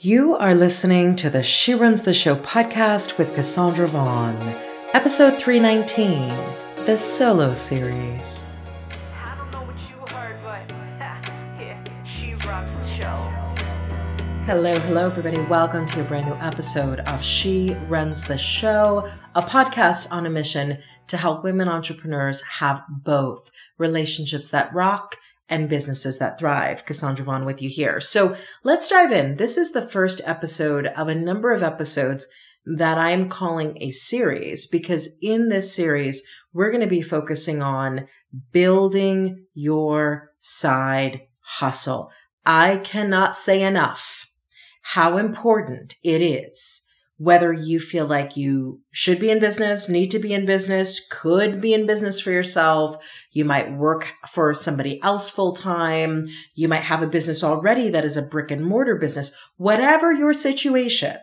You 0.00 0.34
are 0.34 0.56
listening 0.56 1.14
to 1.16 1.30
the 1.30 1.44
She 1.44 1.72
Runs 1.72 2.02
the 2.02 2.12
Show 2.12 2.34
podcast 2.34 3.16
with 3.16 3.32
Kassandra 3.34 3.86
Vaughn, 3.86 4.36
episode 4.92 5.38
319, 5.38 6.28
the 6.84 6.96
solo 6.96 7.54
series. 7.54 8.48
I 9.22 9.36
don't 9.36 9.50
know 9.52 9.62
what 9.62 9.76
you 9.88 10.14
heard, 10.14 10.36
but 10.42 10.68
yeah, 11.60 11.84
she 12.04 12.34
runs 12.46 12.72
the 12.72 12.86
show. 12.96 13.54
Hello, 14.44 14.76
hello, 14.80 15.06
everybody. 15.06 15.40
Welcome 15.42 15.86
to 15.86 16.00
a 16.00 16.04
brand 16.04 16.26
new 16.26 16.34
episode 16.34 16.98
of 17.00 17.24
She 17.24 17.74
Runs 17.88 18.24
the 18.24 18.36
Show, 18.36 19.08
a 19.36 19.42
podcast 19.42 20.10
on 20.10 20.26
a 20.26 20.30
mission 20.30 20.78
to 21.06 21.16
help 21.16 21.44
women 21.44 21.68
entrepreneurs 21.68 22.42
have 22.42 22.82
both 22.88 23.48
relationships 23.78 24.50
that 24.50 24.74
rock 24.74 25.16
and 25.48 25.68
businesses 25.68 26.18
that 26.18 26.38
thrive. 26.38 26.86
Kassandra 26.86 27.24
Vaughn 27.24 27.44
with 27.44 27.60
you 27.60 27.68
here. 27.68 28.00
So 28.00 28.36
let's 28.62 28.88
dive 28.88 29.12
in. 29.12 29.36
This 29.36 29.56
is 29.58 29.72
the 29.72 29.82
first 29.82 30.20
episode 30.24 30.86
of 30.86 31.08
a 31.08 31.14
number 31.14 31.52
of 31.52 31.62
episodes 31.62 32.26
that 32.66 32.96
I'm 32.96 33.28
calling 33.28 33.76
a 33.80 33.90
series 33.90 34.66
because 34.66 35.18
in 35.20 35.48
this 35.48 35.74
series, 35.74 36.26
we're 36.52 36.70
going 36.70 36.80
to 36.80 36.86
be 36.86 37.02
focusing 37.02 37.62
on 37.62 38.06
building 38.52 39.44
your 39.54 40.30
side 40.38 41.22
hustle. 41.40 42.10
I 42.46 42.78
cannot 42.78 43.36
say 43.36 43.62
enough 43.62 44.30
how 44.80 45.18
important 45.18 45.94
it 46.02 46.22
is 46.22 46.83
whether 47.16 47.52
you 47.52 47.78
feel 47.78 48.06
like 48.06 48.36
you 48.36 48.80
should 48.90 49.20
be 49.20 49.30
in 49.30 49.38
business, 49.38 49.88
need 49.88 50.10
to 50.10 50.18
be 50.18 50.34
in 50.34 50.46
business, 50.46 51.06
could 51.08 51.60
be 51.60 51.72
in 51.72 51.86
business 51.86 52.20
for 52.20 52.32
yourself. 52.32 52.96
You 53.30 53.44
might 53.44 53.72
work 53.72 54.12
for 54.28 54.52
somebody 54.52 55.00
else 55.02 55.30
full 55.30 55.52
time. 55.52 56.26
You 56.54 56.66
might 56.66 56.82
have 56.82 57.02
a 57.02 57.06
business 57.06 57.44
already 57.44 57.90
that 57.90 58.04
is 58.04 58.16
a 58.16 58.22
brick 58.22 58.50
and 58.50 58.66
mortar 58.66 58.96
business. 58.96 59.34
Whatever 59.56 60.12
your 60.12 60.32
situation, 60.32 61.16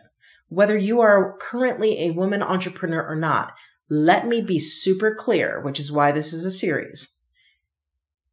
whether 0.48 0.76
you 0.76 1.00
are 1.00 1.36
currently 1.38 2.06
a 2.06 2.12
woman 2.12 2.42
entrepreneur 2.42 3.06
or 3.06 3.16
not, 3.16 3.52
let 3.90 4.26
me 4.26 4.40
be 4.40 4.58
super 4.58 5.14
clear, 5.14 5.60
which 5.60 5.78
is 5.78 5.92
why 5.92 6.10
this 6.10 6.32
is 6.32 6.46
a 6.46 6.50
series. 6.50 7.20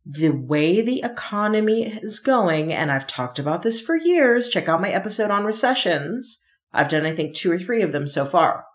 The 0.05 0.29
way 0.29 0.81
the 0.81 1.01
economy 1.01 1.87
is 2.01 2.19
going, 2.19 2.71
and 2.71 2.89
I've 2.89 3.05
talked 3.05 3.37
about 3.37 3.63
this 3.63 3.81
for 3.81 3.97
years, 3.97 4.47
check 4.47 4.69
out 4.69 4.81
my 4.81 4.89
episode 4.89 5.29
on 5.29 5.43
recessions 5.43 6.45
I've 6.73 6.89
done, 6.89 7.05
I 7.05 7.15
think, 7.15 7.35
two 7.35 7.51
or 7.51 7.57
three 7.57 7.81
of 7.81 7.91
them 7.91 8.07
so 8.07 8.25
far. 8.25 8.65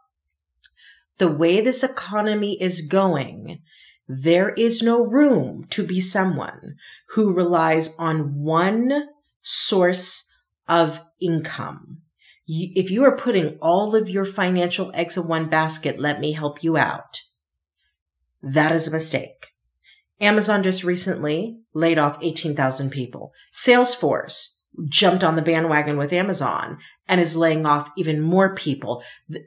The 1.18 1.30
way 1.30 1.60
this 1.60 1.84
economy 1.84 2.60
is 2.60 2.88
going, 2.88 3.60
there 4.08 4.50
is 4.50 4.82
no 4.82 5.04
room 5.04 5.66
to 5.70 5.86
be 5.86 6.00
someone 6.00 6.76
who 7.10 7.32
relies 7.32 7.96
on 7.96 8.42
one 8.42 9.08
source 9.42 10.34
of 10.68 11.00
income. 11.20 11.98
If 12.46 12.90
you 12.90 13.04
are 13.04 13.16
putting 13.16 13.58
all 13.62 13.94
of 13.94 14.08
your 14.08 14.24
financial 14.24 14.90
eggs 14.94 15.16
in 15.16 15.28
one 15.28 15.48
basket, 15.48 15.98
let 15.98 16.20
me 16.20 16.32
help 16.32 16.62
you 16.62 16.76
out. 16.76 17.20
That 18.42 18.72
is 18.72 18.88
a 18.88 18.92
mistake. 18.92 19.52
Amazon 20.20 20.62
just 20.62 20.84
recently 20.84 21.60
laid 21.72 21.98
off 21.98 22.18
18,000 22.20 22.90
people. 22.90 23.32
Salesforce 23.52 24.58
jumped 24.88 25.24
on 25.24 25.36
the 25.36 25.42
bandwagon 25.42 25.96
with 25.96 26.12
Amazon 26.12 26.78
and 27.08 27.20
is 27.20 27.36
laying 27.36 27.66
off 27.66 27.90
even 27.96 28.20
more 28.20 28.54
people. 28.54 29.02
The, 29.28 29.44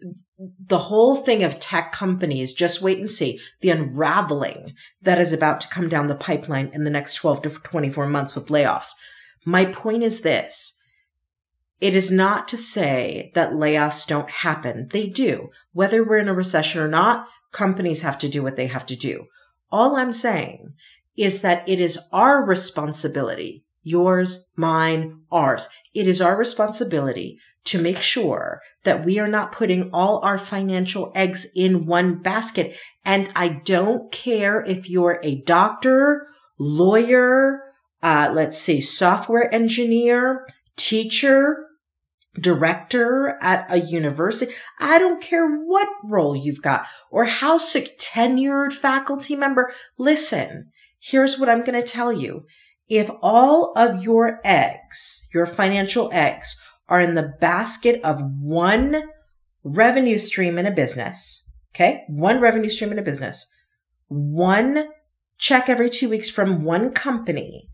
the, 0.67 0.77
whole 0.77 1.15
thing 1.15 1.43
of 1.43 1.59
tech 1.59 1.91
companies, 1.91 2.53
just 2.53 2.81
wait 2.81 2.99
and 2.99 3.09
see 3.09 3.39
the 3.61 3.71
unraveling 3.71 4.75
that 5.01 5.19
is 5.19 5.33
about 5.33 5.61
to 5.61 5.67
come 5.69 5.89
down 5.89 6.07
the 6.07 6.15
pipeline 6.15 6.69
in 6.73 6.83
the 6.83 6.91
next 6.91 7.15
12 7.15 7.41
to 7.43 7.49
24 7.49 8.07
months 8.07 8.35
with 8.35 8.47
layoffs. 8.47 8.93
My 9.45 9.65
point 9.65 10.03
is 10.03 10.21
this. 10.21 10.81
It 11.79 11.95
is 11.95 12.11
not 12.11 12.47
to 12.49 12.57
say 12.57 13.31
that 13.35 13.53
layoffs 13.53 14.07
don't 14.07 14.29
happen. 14.29 14.87
They 14.89 15.07
do. 15.07 15.49
Whether 15.73 16.03
we're 16.03 16.17
in 16.17 16.27
a 16.27 16.33
recession 16.33 16.81
or 16.81 16.87
not, 16.87 17.27
companies 17.51 18.01
have 18.01 18.17
to 18.19 18.29
do 18.29 18.43
what 18.43 18.55
they 18.55 18.67
have 18.67 18.85
to 18.87 18.95
do. 18.95 19.27
All 19.71 19.95
I'm 19.95 20.11
saying 20.11 20.73
is 21.15 21.41
that 21.41 21.67
it 21.67 21.79
is 21.79 21.99
our 22.11 22.43
responsibility 22.43 23.63
yours, 23.87 24.51
mine, 24.55 25.21
ours. 25.31 25.69
It 25.93 26.07
is 26.07 26.21
our 26.21 26.37
responsibility 26.37 27.39
to 27.65 27.81
make 27.81 27.97
sure 27.97 28.61
that 28.83 29.05
we 29.05 29.19
are 29.19 29.27
not 29.27 29.51
putting 29.51 29.89
all 29.91 30.19
our 30.23 30.37
financial 30.37 31.11
eggs 31.15 31.47
in 31.55 31.85
one 31.85 32.21
basket. 32.21 32.77
And 33.03 33.29
I 33.35 33.49
don't 33.49 34.11
care 34.11 34.61
if 34.61 34.89
you're 34.89 35.19
a 35.21 35.41
doctor, 35.41 36.27
lawyer, 36.57 37.61
uh, 38.01 38.31
let's 38.33 38.57
see, 38.57 38.79
software 38.79 39.53
engineer, 39.53 40.47
teacher, 40.77 41.67
director 42.39 43.37
at 43.41 43.69
a 43.71 43.79
university. 43.79 44.53
I 44.79 44.99
don't 44.99 45.21
care 45.21 45.47
what 45.47 45.87
role 46.03 46.35
you've 46.35 46.61
got 46.61 46.85
or 47.09 47.25
how 47.25 47.57
sick 47.57 47.97
tenured 47.99 48.73
faculty 48.73 49.35
member. 49.35 49.73
Listen, 49.97 50.71
here's 50.99 51.39
what 51.39 51.49
I'm 51.49 51.63
going 51.63 51.79
to 51.79 51.87
tell 51.87 52.13
you. 52.13 52.45
If 52.89 53.09
all 53.21 53.73
of 53.75 54.03
your 54.03 54.39
eggs, 54.45 55.27
your 55.33 55.45
financial 55.45 56.09
eggs, 56.13 56.63
are 56.87 57.01
in 57.01 57.15
the 57.15 57.33
basket 57.41 57.99
of 58.03 58.21
one 58.41 59.03
revenue 59.63 60.17
stream 60.17 60.57
in 60.57 60.65
a 60.65 60.71
business, 60.71 61.53
okay, 61.75 62.03
one 62.07 62.39
revenue 62.39 62.69
stream 62.69 62.91
in 62.91 62.99
a 62.99 63.03
business, 63.03 63.53
one 64.07 64.87
check 65.37 65.69
every 65.69 65.89
two 65.89 66.09
weeks 66.09 66.29
from 66.29 66.63
one 66.63 66.91
company, 66.91 67.67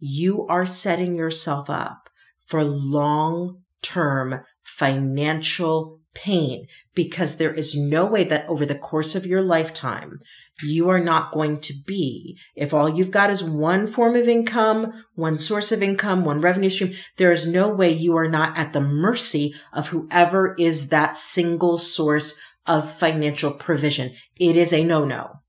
you 0.00 0.46
are 0.48 0.66
setting 0.66 1.16
yourself 1.16 1.70
up 1.70 2.10
for 2.38 2.64
long 2.64 3.62
term 3.82 4.40
financial 4.62 6.00
pain 6.14 6.66
because 6.94 7.36
there 7.36 7.54
is 7.54 7.76
no 7.76 8.04
way 8.04 8.24
that 8.24 8.48
over 8.48 8.66
the 8.66 8.74
course 8.74 9.14
of 9.14 9.26
your 9.26 9.42
lifetime 9.42 10.18
you 10.62 10.88
are 10.88 11.00
not 11.00 11.32
going 11.32 11.60
to 11.60 11.74
be. 11.86 12.38
If 12.54 12.72
all 12.72 12.88
you've 12.88 13.10
got 13.10 13.30
is 13.30 13.42
one 13.42 13.86
form 13.86 14.16
of 14.16 14.28
income, 14.28 15.04
one 15.14 15.38
source 15.38 15.72
of 15.72 15.82
income, 15.82 16.24
one 16.24 16.40
revenue 16.40 16.70
stream, 16.70 16.94
there 17.16 17.32
is 17.32 17.46
no 17.46 17.68
way 17.68 17.90
you 17.90 18.16
are 18.16 18.28
not 18.28 18.56
at 18.56 18.72
the 18.72 18.80
mercy 18.80 19.54
of 19.72 19.88
whoever 19.88 20.54
is 20.58 20.88
that 20.88 21.16
single 21.16 21.78
source 21.78 22.40
of 22.66 22.90
financial 22.90 23.52
provision. 23.52 24.12
It 24.38 24.56
is 24.56 24.72
a 24.72 24.84
no 24.84 25.04
no. 25.04 25.40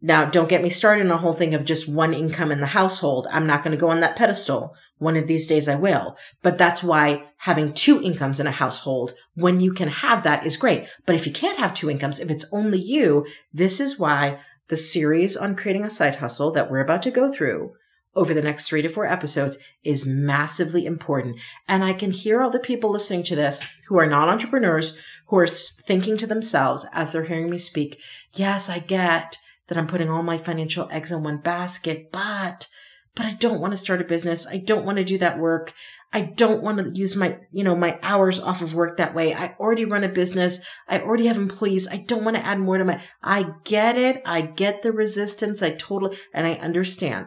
Now, 0.00 0.26
don't 0.26 0.50
get 0.50 0.62
me 0.62 0.68
started 0.68 1.06
on 1.06 1.12
a 1.12 1.16
whole 1.16 1.32
thing 1.32 1.54
of 1.54 1.64
just 1.64 1.88
one 1.88 2.12
income 2.12 2.52
in 2.52 2.60
the 2.60 2.66
household. 2.66 3.26
I'm 3.30 3.46
not 3.46 3.62
going 3.62 3.70
to 3.70 3.80
go 3.80 3.88
on 3.88 4.00
that 4.00 4.16
pedestal. 4.16 4.74
One 4.98 5.16
of 5.16 5.26
these 5.26 5.46
days 5.46 5.68
I 5.68 5.74
will. 5.74 6.16
But 6.42 6.58
that's 6.58 6.82
why 6.82 7.24
having 7.36 7.72
two 7.72 8.02
incomes 8.02 8.40
in 8.40 8.46
a 8.46 8.52
household, 8.52 9.14
when 9.34 9.60
you 9.60 9.72
can 9.72 9.88
have 9.88 10.22
that, 10.22 10.46
is 10.46 10.56
great. 10.56 10.86
But 11.06 11.14
if 11.14 11.26
you 11.26 11.32
can't 11.32 11.58
have 11.58 11.74
two 11.74 11.90
incomes, 11.90 12.20
if 12.20 12.30
it's 12.30 12.46
only 12.52 12.78
you, 12.78 13.26
this 13.52 13.80
is 13.80 13.98
why 13.98 14.40
the 14.68 14.76
series 14.76 15.36
on 15.36 15.56
creating 15.56 15.84
a 15.84 15.90
side 15.90 16.16
hustle 16.16 16.52
that 16.52 16.70
we're 16.70 16.80
about 16.80 17.02
to 17.02 17.10
go 17.10 17.30
through 17.30 17.74
over 18.16 18.32
the 18.32 18.42
next 18.42 18.68
three 18.68 18.82
to 18.82 18.88
four 18.88 19.06
episodes 19.06 19.58
is 19.82 20.06
massively 20.06 20.86
important. 20.86 21.36
And 21.68 21.84
I 21.84 21.92
can 21.92 22.10
hear 22.10 22.40
all 22.40 22.50
the 22.50 22.58
people 22.58 22.90
listening 22.90 23.24
to 23.24 23.36
this 23.36 23.80
who 23.88 23.98
are 23.98 24.06
not 24.06 24.28
entrepreneurs, 24.28 25.00
who 25.26 25.38
are 25.38 25.46
thinking 25.46 26.16
to 26.18 26.26
themselves 26.26 26.86
as 26.92 27.12
they're 27.12 27.24
hearing 27.24 27.50
me 27.50 27.58
speak, 27.58 27.98
yes, 28.34 28.70
I 28.70 28.78
get 28.78 29.38
that 29.68 29.78
I'm 29.78 29.86
putting 29.86 30.10
all 30.10 30.22
my 30.22 30.38
financial 30.38 30.88
eggs 30.90 31.10
in 31.10 31.22
one 31.22 31.38
basket, 31.38 32.12
but, 32.12 32.68
but 33.14 33.26
I 33.26 33.34
don't 33.34 33.60
want 33.60 33.72
to 33.72 33.76
start 33.76 34.00
a 34.00 34.04
business. 34.04 34.46
I 34.46 34.58
don't 34.58 34.84
want 34.84 34.98
to 34.98 35.04
do 35.04 35.18
that 35.18 35.38
work. 35.38 35.72
I 36.12 36.20
don't 36.20 36.62
want 36.62 36.78
to 36.78 36.90
use 36.98 37.16
my, 37.16 37.38
you 37.50 37.64
know, 37.64 37.74
my 37.74 37.98
hours 38.02 38.38
off 38.38 38.62
of 38.62 38.74
work 38.74 38.96
that 38.96 39.14
way. 39.14 39.34
I 39.34 39.56
already 39.58 39.84
run 39.84 40.04
a 40.04 40.08
business. 40.08 40.64
I 40.88 41.00
already 41.00 41.26
have 41.26 41.36
employees. 41.36 41.88
I 41.88 41.96
don't 41.96 42.24
want 42.24 42.36
to 42.36 42.44
add 42.44 42.60
more 42.60 42.78
to 42.78 42.84
my, 42.84 43.00
I 43.22 43.46
get 43.64 43.96
it. 43.96 44.22
I 44.24 44.42
get 44.42 44.82
the 44.82 44.92
resistance. 44.92 45.62
I 45.62 45.70
totally, 45.70 46.16
and 46.32 46.46
I 46.46 46.54
understand. 46.54 47.26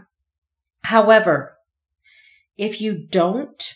However, 0.83 1.57
if 2.57 2.79
you 2.79 2.95
don't 2.95 3.75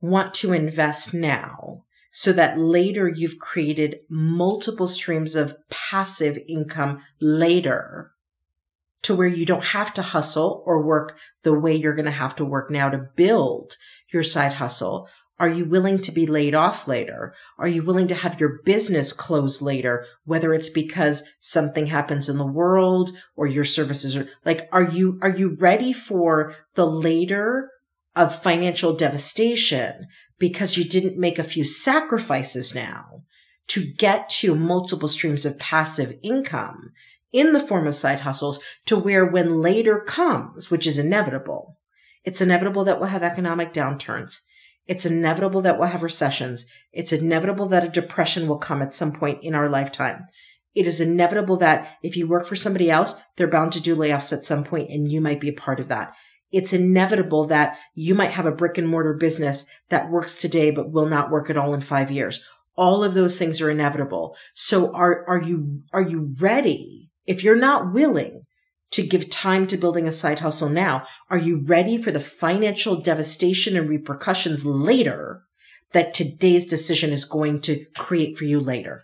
want 0.00 0.34
to 0.34 0.52
invest 0.52 1.14
now, 1.14 1.84
so 2.10 2.32
that 2.32 2.58
later 2.58 3.08
you've 3.08 3.38
created 3.38 4.00
multiple 4.08 4.88
streams 4.88 5.36
of 5.36 5.56
passive 5.70 6.36
income 6.48 7.00
later 7.20 8.12
to 9.02 9.14
where 9.14 9.28
you 9.28 9.46
don't 9.46 9.64
have 9.64 9.94
to 9.94 10.02
hustle 10.02 10.62
or 10.66 10.82
work 10.82 11.18
the 11.42 11.58
way 11.58 11.74
you're 11.74 11.94
going 11.94 12.04
to 12.04 12.10
have 12.10 12.36
to 12.36 12.44
work 12.44 12.70
now 12.70 12.90
to 12.90 13.08
build 13.16 13.74
your 14.12 14.22
side 14.22 14.52
hustle. 14.52 15.08
Are 15.38 15.48
you 15.48 15.64
willing 15.64 16.02
to 16.02 16.12
be 16.12 16.26
laid 16.26 16.54
off 16.54 16.86
later? 16.86 17.34
Are 17.58 17.68
you 17.68 17.82
willing 17.82 18.08
to 18.08 18.14
have 18.14 18.38
your 18.38 18.60
business 18.64 19.14
close 19.14 19.62
later? 19.62 20.04
Whether 20.24 20.52
it's 20.52 20.68
because 20.68 21.26
something 21.40 21.86
happens 21.86 22.28
in 22.28 22.36
the 22.36 22.46
world 22.46 23.10
or 23.36 23.46
your 23.46 23.64
services 23.64 24.16
are 24.16 24.28
like, 24.44 24.68
are 24.70 24.82
you, 24.82 25.18
are 25.22 25.30
you 25.30 25.56
ready 25.58 25.94
for 25.94 26.54
the 26.74 26.86
later 26.86 27.70
of 28.14 28.34
financial 28.34 28.94
devastation 28.94 30.08
because 30.38 30.76
you 30.76 30.84
didn't 30.84 31.18
make 31.18 31.38
a 31.38 31.44
few 31.44 31.64
sacrifices 31.64 32.74
now 32.74 33.22
to 33.68 33.86
get 33.96 34.28
to 34.28 34.54
multiple 34.54 35.08
streams 35.08 35.46
of 35.46 35.58
passive 35.58 36.12
income 36.22 36.90
in 37.32 37.52
the 37.52 37.60
form 37.60 37.86
of 37.86 37.94
side 37.94 38.20
hustles 38.20 38.62
to 38.86 38.96
where 38.96 39.24
when 39.24 39.60
later 39.62 39.98
comes, 40.00 40.70
which 40.70 40.86
is 40.86 40.98
inevitable, 40.98 41.78
it's 42.24 42.40
inevitable 42.40 42.84
that 42.84 43.00
we'll 43.00 43.08
have 43.08 43.22
economic 43.22 43.72
downturns. 43.72 44.40
It's 44.86 45.06
inevitable 45.06 45.62
that 45.62 45.78
we'll 45.78 45.88
have 45.88 46.02
recessions. 46.02 46.66
It's 46.92 47.12
inevitable 47.12 47.68
that 47.68 47.84
a 47.84 47.88
depression 47.88 48.48
will 48.48 48.58
come 48.58 48.82
at 48.82 48.92
some 48.92 49.12
point 49.12 49.42
in 49.42 49.54
our 49.54 49.68
lifetime. 49.68 50.26
It 50.74 50.86
is 50.86 51.00
inevitable 51.00 51.56
that 51.58 51.96
if 52.02 52.16
you 52.16 52.28
work 52.28 52.46
for 52.46 52.56
somebody 52.56 52.90
else, 52.90 53.20
they're 53.36 53.48
bound 53.48 53.72
to 53.72 53.80
do 53.80 53.96
layoffs 53.96 54.32
at 54.32 54.44
some 54.44 54.64
point 54.64 54.90
and 54.90 55.10
you 55.10 55.20
might 55.20 55.40
be 55.40 55.48
a 55.48 55.52
part 55.52 55.80
of 55.80 55.88
that. 55.88 56.14
It's 56.52 56.72
inevitable 56.72 57.46
that 57.46 57.78
you 57.94 58.14
might 58.14 58.32
have 58.32 58.46
a 58.46 58.52
brick 58.52 58.78
and 58.78 58.88
mortar 58.88 59.14
business 59.14 59.70
that 59.88 60.10
works 60.10 60.40
today 60.40 60.70
but 60.70 60.90
will 60.90 61.06
not 61.06 61.30
work 61.30 61.50
at 61.50 61.56
all 61.56 61.74
in 61.74 61.80
five 61.80 62.10
years. 62.10 62.44
All 62.76 63.04
of 63.04 63.14
those 63.14 63.38
things 63.38 63.60
are 63.60 63.70
inevitable. 63.70 64.36
So 64.54 64.92
are, 64.94 65.24
are 65.28 65.40
you, 65.40 65.82
are 65.92 66.02
you 66.02 66.34
ready? 66.40 67.09
If 67.30 67.44
you're 67.44 67.54
not 67.54 67.92
willing 67.92 68.42
to 68.90 69.06
give 69.06 69.30
time 69.30 69.68
to 69.68 69.76
building 69.76 70.08
a 70.08 70.10
side 70.10 70.40
hustle 70.40 70.68
now, 70.68 71.06
are 71.30 71.38
you 71.38 71.58
ready 71.64 71.96
for 71.96 72.10
the 72.10 72.18
financial 72.18 73.00
devastation 73.00 73.76
and 73.76 73.88
repercussions 73.88 74.64
later 74.64 75.44
that 75.92 76.12
today's 76.12 76.66
decision 76.66 77.12
is 77.12 77.24
going 77.24 77.60
to 77.60 77.84
create 77.96 78.36
for 78.36 78.46
you 78.46 78.58
later? 78.58 79.02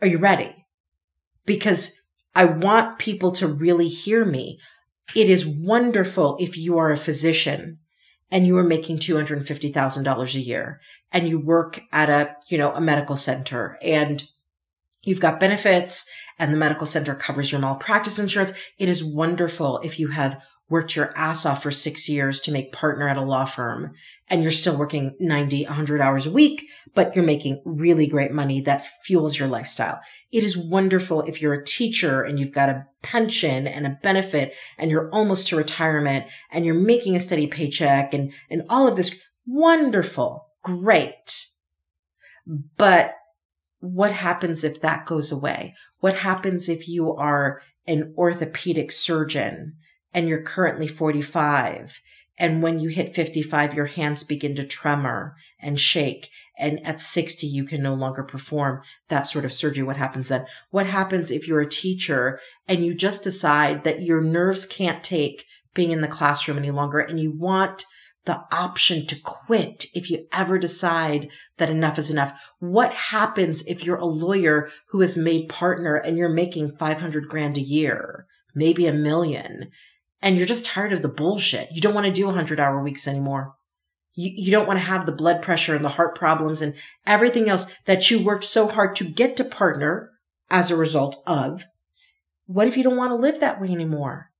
Are 0.00 0.08
you 0.08 0.18
ready? 0.18 0.56
Because 1.44 2.02
I 2.34 2.46
want 2.46 2.98
people 2.98 3.30
to 3.38 3.46
really 3.46 3.86
hear 3.86 4.24
me. 4.24 4.58
It 5.14 5.30
is 5.30 5.46
wonderful 5.46 6.38
if 6.40 6.58
you 6.58 6.78
are 6.78 6.90
a 6.90 6.96
physician 6.96 7.78
and 8.32 8.44
you 8.44 8.56
are 8.58 8.64
making 8.64 8.98
$250,000 8.98 10.34
a 10.34 10.40
year 10.40 10.80
and 11.12 11.28
you 11.28 11.38
work 11.38 11.80
at 11.92 12.10
a, 12.10 12.34
you 12.48 12.58
know, 12.58 12.72
a 12.72 12.80
medical 12.80 13.14
center 13.14 13.78
and 13.80 14.24
you've 15.04 15.20
got 15.20 15.38
benefits 15.38 16.10
and 16.38 16.52
the 16.52 16.58
medical 16.58 16.86
center 16.86 17.14
covers 17.14 17.50
your 17.50 17.60
malpractice 17.60 18.18
insurance. 18.18 18.52
It 18.78 18.88
is 18.88 19.04
wonderful 19.04 19.80
if 19.82 19.98
you 19.98 20.08
have 20.08 20.42
worked 20.68 20.96
your 20.96 21.16
ass 21.16 21.46
off 21.46 21.62
for 21.62 21.70
six 21.70 22.08
years 22.08 22.40
to 22.40 22.52
make 22.52 22.72
partner 22.72 23.08
at 23.08 23.16
a 23.16 23.22
law 23.22 23.44
firm 23.44 23.94
and 24.28 24.42
you're 24.42 24.50
still 24.50 24.76
working 24.76 25.14
90, 25.20 25.64
100 25.64 26.00
hours 26.00 26.26
a 26.26 26.32
week, 26.32 26.68
but 26.94 27.14
you're 27.14 27.24
making 27.24 27.62
really 27.64 28.08
great 28.08 28.32
money 28.32 28.60
that 28.62 28.86
fuels 29.04 29.38
your 29.38 29.48
lifestyle. 29.48 30.00
It 30.32 30.42
is 30.42 30.58
wonderful 30.58 31.22
if 31.22 31.40
you're 31.40 31.54
a 31.54 31.64
teacher 31.64 32.22
and 32.22 32.38
you've 32.38 32.52
got 32.52 32.68
a 32.68 32.86
pension 33.02 33.66
and 33.68 33.86
a 33.86 33.98
benefit 34.02 34.54
and 34.78 34.90
you're 34.90 35.08
almost 35.10 35.48
to 35.48 35.56
retirement 35.56 36.26
and 36.50 36.64
you're 36.64 36.74
making 36.74 37.14
a 37.14 37.20
steady 37.20 37.46
paycheck 37.46 38.12
and, 38.12 38.32
and 38.50 38.62
all 38.68 38.88
of 38.88 38.96
this. 38.96 39.24
Wonderful. 39.46 40.48
Great. 40.62 41.46
But 42.76 43.14
what 43.78 44.12
happens 44.12 44.64
if 44.64 44.80
that 44.80 45.06
goes 45.06 45.30
away? 45.30 45.74
What 46.06 46.18
happens 46.18 46.68
if 46.68 46.88
you 46.88 47.16
are 47.16 47.62
an 47.84 48.14
orthopedic 48.16 48.92
surgeon 48.92 49.74
and 50.14 50.28
you're 50.28 50.40
currently 50.40 50.86
45 50.86 52.00
and 52.38 52.62
when 52.62 52.78
you 52.78 52.90
hit 52.90 53.12
55 53.12 53.74
your 53.74 53.86
hands 53.86 54.22
begin 54.22 54.54
to 54.54 54.64
tremor 54.64 55.34
and 55.58 55.80
shake 55.80 56.30
and 56.56 56.86
at 56.86 57.00
60 57.00 57.48
you 57.48 57.64
can 57.64 57.82
no 57.82 57.94
longer 57.94 58.22
perform 58.22 58.82
that 59.08 59.26
sort 59.26 59.44
of 59.44 59.52
surgery. 59.52 59.82
What 59.82 59.96
happens 59.96 60.28
then? 60.28 60.46
What 60.70 60.86
happens 60.86 61.32
if 61.32 61.48
you're 61.48 61.62
a 61.62 61.68
teacher 61.68 62.38
and 62.68 62.86
you 62.86 62.94
just 62.94 63.24
decide 63.24 63.82
that 63.82 64.02
your 64.02 64.20
nerves 64.20 64.64
can't 64.64 65.02
take 65.02 65.44
being 65.74 65.90
in 65.90 66.02
the 66.02 66.06
classroom 66.06 66.58
any 66.58 66.70
longer 66.70 67.00
and 67.00 67.18
you 67.18 67.32
want 67.32 67.84
the 68.26 68.44
option 68.52 69.06
to 69.06 69.16
quit 69.22 69.86
if 69.94 70.10
you 70.10 70.26
ever 70.32 70.58
decide 70.58 71.30
that 71.56 71.70
enough 71.70 71.98
is 71.98 72.10
enough. 72.10 72.52
What 72.58 72.92
happens 72.92 73.66
if 73.66 73.84
you're 73.84 73.96
a 73.96 74.04
lawyer 74.04 74.68
who 74.88 75.00
is 75.00 75.16
made 75.16 75.48
partner 75.48 75.94
and 75.94 76.18
you're 76.18 76.28
making 76.28 76.76
500 76.76 77.28
grand 77.28 77.56
a 77.56 77.62
year, 77.62 78.26
maybe 78.54 78.86
a 78.86 78.92
million, 78.92 79.70
and 80.20 80.36
you're 80.36 80.46
just 80.46 80.66
tired 80.66 80.92
of 80.92 81.02
the 81.02 81.08
bullshit? 81.08 81.70
You 81.70 81.80
don't 81.80 81.94
want 81.94 82.06
to 82.06 82.12
do 82.12 82.26
100 82.26 82.60
hour 82.60 82.82
weeks 82.82 83.06
anymore. 83.06 83.54
You, 84.14 84.32
you 84.34 84.50
don't 84.50 84.66
want 84.66 84.78
to 84.80 84.84
have 84.84 85.06
the 85.06 85.12
blood 85.12 85.40
pressure 85.40 85.76
and 85.76 85.84
the 85.84 85.90
heart 85.90 86.16
problems 86.16 86.62
and 86.62 86.74
everything 87.06 87.48
else 87.48 87.72
that 87.84 88.10
you 88.10 88.24
worked 88.24 88.44
so 88.44 88.66
hard 88.66 88.96
to 88.96 89.04
get 89.04 89.36
to 89.36 89.44
partner 89.44 90.10
as 90.50 90.70
a 90.70 90.76
result 90.76 91.22
of. 91.26 91.64
What 92.46 92.66
if 92.66 92.76
you 92.76 92.82
don't 92.82 92.96
want 92.96 93.10
to 93.10 93.16
live 93.16 93.40
that 93.40 93.60
way 93.60 93.68
anymore? 93.68 94.30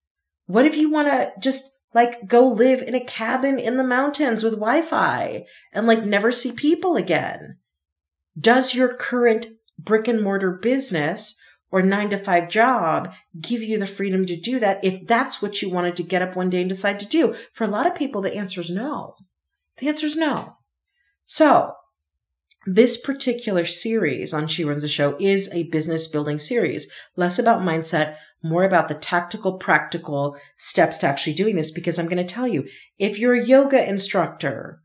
What 0.46 0.64
if 0.64 0.76
you 0.76 0.90
want 0.90 1.08
to 1.08 1.32
just 1.40 1.75
like 1.96 2.28
go 2.28 2.46
live 2.46 2.82
in 2.82 2.94
a 2.94 3.02
cabin 3.02 3.58
in 3.58 3.78
the 3.78 3.82
mountains 3.82 4.44
with 4.44 4.52
Wi-Fi 4.52 5.46
and 5.72 5.86
like 5.86 6.04
never 6.04 6.30
see 6.30 6.52
people 6.52 6.94
again? 6.94 7.56
Does 8.38 8.74
your 8.74 8.94
current 8.94 9.46
brick 9.78 10.06
and 10.06 10.22
mortar 10.22 10.50
business 10.50 11.40
or 11.70 11.80
nine 11.80 12.10
to 12.10 12.18
five 12.18 12.50
job 12.50 13.14
give 13.40 13.62
you 13.62 13.78
the 13.78 13.86
freedom 13.86 14.26
to 14.26 14.36
do 14.36 14.58
that 14.58 14.84
if 14.84 15.06
that's 15.06 15.40
what 15.40 15.62
you 15.62 15.70
wanted 15.70 15.96
to 15.96 16.02
get 16.02 16.20
up 16.20 16.36
one 16.36 16.50
day 16.50 16.60
and 16.60 16.68
decide 16.68 17.00
to 17.00 17.06
do? 17.06 17.34
For 17.54 17.64
a 17.64 17.68
lot 17.68 17.86
of 17.86 17.94
people, 17.94 18.20
the 18.20 18.34
answer 18.34 18.60
is 18.60 18.68
no. 18.68 19.14
The 19.78 19.88
answer 19.88 20.04
is 20.04 20.16
no. 20.16 20.58
So 21.24 21.72
this 22.66 22.96
particular 22.96 23.64
series 23.64 24.34
on 24.34 24.48
She 24.48 24.64
Runs 24.64 24.82
the 24.82 24.88
Show 24.88 25.16
is 25.20 25.52
a 25.54 25.68
business 25.70 26.08
building 26.08 26.38
series, 26.38 26.92
less 27.14 27.38
about 27.38 27.60
mindset, 27.60 28.16
more 28.42 28.64
about 28.64 28.88
the 28.88 28.94
tactical, 28.94 29.56
practical 29.56 30.36
steps 30.56 30.98
to 30.98 31.06
actually 31.06 31.34
doing 31.34 31.54
this. 31.54 31.70
Because 31.70 31.98
I'm 31.98 32.08
going 32.08 32.16
to 32.16 32.24
tell 32.24 32.48
you, 32.48 32.66
if 32.98 33.20
you're 33.20 33.34
a 33.34 33.44
yoga 33.44 33.88
instructor, 33.88 34.80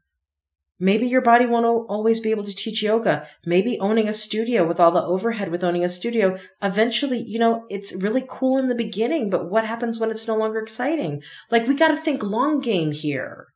maybe 0.80 1.07
your 1.07 1.22
body 1.22 1.48
won't 1.48 1.66
always 1.66 2.19
be 2.19 2.30
able 2.30 2.44
to 2.44 2.56
teach 2.56 2.83
yoga. 2.83 3.28
Maybe 3.48 3.80
owning 3.80 4.07
a 4.07 4.13
studio 4.13 4.68
with 4.68 4.80
all 4.80 4.92
the 4.92 5.04
overhead 5.04 5.50
with 5.50 5.63
owning 5.63 5.83
a 5.83 5.89
studio, 5.89 6.38
eventually, 6.62 7.24
you 7.24 7.39
know, 7.39 7.66
it's 7.72 7.95
really 7.95 8.24
cool 8.30 8.60
in 8.60 8.69
the 8.69 8.75
beginning, 8.75 9.31
but 9.31 9.50
what 9.50 9.66
happens 9.66 10.00
when 10.00 10.12
it's 10.12 10.28
no 10.28 10.38
longer 10.38 10.60
exciting? 10.60 11.24
Like 11.50 11.66
we 11.66 11.74
got 11.74 11.88
to 11.88 11.98
think 11.98 12.22
long 12.22 12.60
game 12.60 12.92
here 12.92 13.48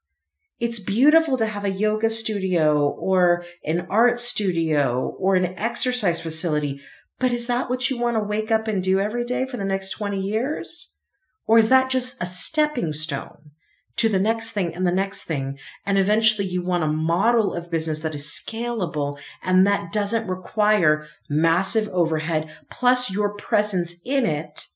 it's 0.58 0.80
beautiful 0.80 1.36
to 1.38 1.46
have 1.46 1.66
a 1.66 1.70
yoga 1.70 2.10
studio 2.10 2.88
or 2.88 3.44
an 3.66 3.88
art 3.90 4.22
studio 4.22 5.14
or 5.20 5.36
an 5.36 5.58
exercise 5.60 6.22
facility. 6.22 6.80
But 7.20 7.34
is 7.34 7.48
that 7.48 7.70
what 7.70 7.90
you 7.90 7.98
want 7.98 8.16
to 8.16 8.24
wake 8.24 8.52
up 8.52 8.68
and 8.68 8.82
do 8.82 9.00
every 9.00 9.26
day 9.26 9.46
for 9.46 9.58
the 9.58 9.66
next 9.66 9.90
20 9.92 10.20
years? 10.20 10.98
Or 11.46 11.58
is 11.58 11.70
that 11.70 11.90
just 11.90 12.22
a 12.22 12.26
stepping 12.26 12.94
stone 12.94 13.52
to 13.98 14.08
the 14.08 14.20
next 14.20 14.52
thing 14.52 14.74
and 14.74 14.88
the 14.88 14.94
next 14.94 15.24
thing? 15.24 15.60
And 15.86 15.98
eventually 15.98 16.48
you 16.48 16.64
want 16.64 16.86
a 16.86 16.88
model 16.88 17.54
of 17.54 17.70
business 17.70 18.00
that 18.00 18.16
is 18.16 18.26
scalable 18.26 19.20
and 19.44 19.68
that 19.68 19.92
doesn't 19.92 20.28
require 20.28 21.06
massive 21.30 21.90
overhead 21.90 22.50
plus 22.70 23.12
your 23.12 23.36
presence 23.36 23.96
in 24.06 24.26
it, 24.26 24.68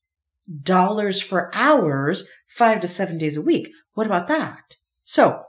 dollars 0.62 1.22
for 1.22 1.50
hours, 1.54 2.30
five 2.48 2.80
to 2.80 2.88
seven 2.88 3.16
days 3.16 3.38
a 3.38 3.42
week. 3.42 3.70
What 3.94 4.06
about 4.06 4.28
that? 4.28 4.76
So 5.04 5.44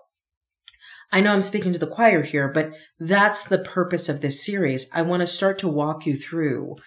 I 1.12 1.22
know 1.22 1.34
I'm 1.34 1.42
speaking 1.42 1.74
to 1.74 1.80
the 1.80 1.88
choir 1.88 2.22
here, 2.22 2.48
but 2.48 2.74
that's 3.00 3.44
the 3.44 3.60
purpose 3.60 4.08
of 4.08 4.22
this 4.22 4.46
series. 4.46 4.90
I 4.94 5.02
want 5.02 5.22
to 5.22 5.28
start 5.28 5.60
to 5.60 5.68
walk 5.68 6.06
you 6.06 6.16
through 6.16 6.78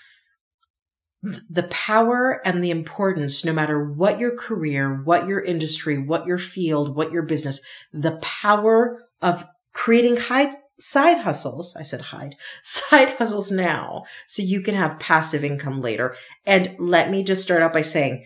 the 1.22 1.64
power 1.64 2.40
and 2.44 2.62
the 2.62 2.70
importance, 2.70 3.44
no 3.44 3.52
matter 3.52 3.82
what 3.82 4.18
your 4.18 4.36
career, 4.36 5.02
what 5.04 5.26
your 5.26 5.40
industry, 5.40 5.98
what 5.98 6.26
your 6.26 6.38
field, 6.38 6.94
what 6.94 7.12
your 7.12 7.22
business, 7.22 7.64
the 7.92 8.18
power 8.22 9.02
of 9.22 9.44
creating 9.72 10.16
high 10.16 10.50
side 10.78 11.18
hustles. 11.18 11.76
I 11.76 11.82
said 11.82 12.00
hide 12.00 12.36
side 12.62 13.10
hustles 13.10 13.50
now 13.50 14.04
so 14.26 14.42
you 14.42 14.60
can 14.60 14.74
have 14.74 14.98
passive 14.98 15.44
income 15.44 15.80
later. 15.80 16.14
And 16.46 16.74
let 16.78 17.10
me 17.10 17.22
just 17.22 17.42
start 17.42 17.62
out 17.62 17.72
by 17.72 17.82
saying, 17.82 18.24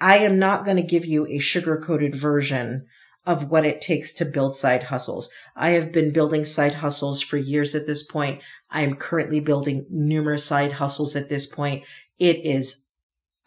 I 0.00 0.18
am 0.18 0.38
not 0.38 0.64
going 0.64 0.76
to 0.76 0.82
give 0.82 1.04
you 1.04 1.26
a 1.26 1.38
sugar 1.38 1.76
coated 1.76 2.14
version 2.14 2.86
of 3.28 3.50
what 3.50 3.66
it 3.66 3.82
takes 3.82 4.14
to 4.14 4.24
build 4.24 4.54
side 4.54 4.82
hustles. 4.82 5.30
I 5.54 5.70
have 5.70 5.92
been 5.92 6.14
building 6.14 6.46
side 6.46 6.72
hustles 6.72 7.20
for 7.20 7.36
years 7.36 7.74
at 7.74 7.86
this 7.86 8.02
point. 8.02 8.40
I 8.70 8.80
am 8.80 8.96
currently 8.96 9.38
building 9.38 9.84
numerous 9.90 10.46
side 10.46 10.72
hustles 10.72 11.14
at 11.14 11.28
this 11.28 11.44
point. 11.44 11.84
It 12.18 12.36
is, 12.46 12.86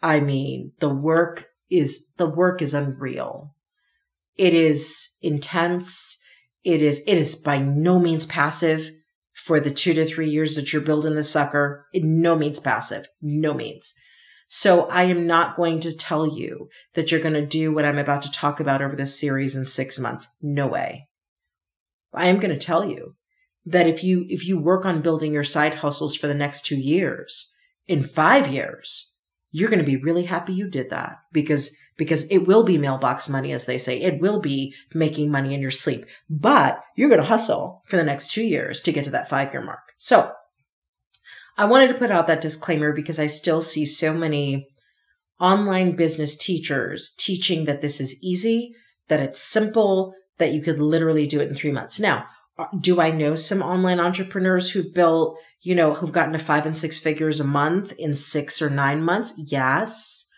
I 0.00 0.20
mean, 0.20 0.70
the 0.78 0.88
work 0.88 1.48
is, 1.68 2.12
the 2.16 2.28
work 2.28 2.62
is 2.62 2.74
unreal. 2.74 3.56
It 4.36 4.54
is 4.54 5.16
intense. 5.20 6.24
It 6.62 6.80
is, 6.80 7.02
it 7.08 7.18
is 7.18 7.34
by 7.34 7.58
no 7.58 7.98
means 7.98 8.24
passive 8.24 8.88
for 9.32 9.58
the 9.58 9.72
two 9.72 9.94
to 9.94 10.06
three 10.06 10.30
years 10.30 10.54
that 10.54 10.72
you're 10.72 10.82
building 10.82 11.16
the 11.16 11.24
sucker. 11.24 11.86
In 11.92 12.22
no 12.22 12.36
means 12.36 12.60
passive. 12.60 13.08
No 13.20 13.52
means. 13.52 13.98
So 14.54 14.84
I 14.88 15.04
am 15.04 15.26
not 15.26 15.56
going 15.56 15.80
to 15.80 15.96
tell 15.96 16.26
you 16.26 16.68
that 16.92 17.10
you're 17.10 17.22
going 17.22 17.32
to 17.32 17.46
do 17.46 17.72
what 17.72 17.86
I'm 17.86 17.98
about 17.98 18.20
to 18.22 18.30
talk 18.30 18.60
about 18.60 18.82
over 18.82 18.94
this 18.94 19.18
series 19.18 19.56
in 19.56 19.64
six 19.64 19.98
months. 19.98 20.28
No 20.42 20.66
way. 20.66 21.08
I 22.12 22.26
am 22.26 22.38
going 22.38 22.52
to 22.52 22.66
tell 22.66 22.84
you 22.84 23.16
that 23.64 23.86
if 23.86 24.04
you, 24.04 24.26
if 24.28 24.46
you 24.46 24.58
work 24.58 24.84
on 24.84 25.00
building 25.00 25.32
your 25.32 25.42
side 25.42 25.76
hustles 25.76 26.14
for 26.14 26.26
the 26.26 26.34
next 26.34 26.66
two 26.66 26.76
years, 26.76 27.56
in 27.86 28.02
five 28.02 28.46
years, 28.46 29.16
you're 29.52 29.70
going 29.70 29.78
to 29.78 29.90
be 29.90 29.96
really 29.96 30.24
happy 30.24 30.52
you 30.52 30.68
did 30.68 30.90
that 30.90 31.16
because, 31.32 31.74
because 31.96 32.24
it 32.30 32.46
will 32.46 32.62
be 32.62 32.76
mailbox 32.76 33.30
money, 33.30 33.52
as 33.52 33.64
they 33.64 33.78
say. 33.78 34.02
It 34.02 34.20
will 34.20 34.42
be 34.42 34.74
making 34.92 35.30
money 35.30 35.54
in 35.54 35.62
your 35.62 35.70
sleep, 35.70 36.04
but 36.28 36.78
you're 36.94 37.08
going 37.08 37.22
to 37.22 37.26
hustle 37.26 37.82
for 37.86 37.96
the 37.96 38.04
next 38.04 38.32
two 38.32 38.44
years 38.44 38.82
to 38.82 38.92
get 38.92 39.04
to 39.04 39.10
that 39.12 39.30
five 39.30 39.54
year 39.54 39.64
mark. 39.64 39.94
So 39.96 40.30
I 41.56 41.66
wanted 41.66 41.88
to 41.88 41.94
put 41.94 42.10
out 42.10 42.26
that 42.26 42.40
disclaimer 42.40 42.92
because 42.92 43.18
I 43.20 43.26
still 43.26 43.60
see 43.60 43.86
so 43.86 44.14
many 44.14 44.66
online 45.40 45.96
business 45.96 46.36
teachers 46.36 47.14
teaching 47.18 47.64
that 47.66 47.80
this 47.80 48.00
is 48.00 48.22
easy, 48.22 48.74
that 49.08 49.20
it's 49.20 49.40
simple, 49.40 50.14
that 50.38 50.52
you 50.52 50.62
could 50.62 50.80
literally 50.80 51.26
do 51.26 51.40
it 51.40 51.48
in 51.48 51.54
three 51.54 51.72
months. 51.72 52.00
Now, 52.00 52.26
Uh, 52.58 52.66
Do 52.78 53.00
I 53.00 53.10
know 53.10 53.34
some 53.34 53.62
online 53.62 53.98
entrepreneurs 53.98 54.70
who've 54.70 54.92
built, 54.92 55.38
you 55.62 55.74
know, 55.74 55.94
who've 55.94 56.12
gotten 56.12 56.34
to 56.34 56.38
five 56.38 56.66
and 56.66 56.76
six 56.76 56.98
figures 56.98 57.40
a 57.40 57.44
month 57.44 57.94
in 57.98 58.14
six 58.14 58.60
or 58.60 58.68
nine 58.68 59.02
months? 59.02 59.32
Yes. 59.38 60.28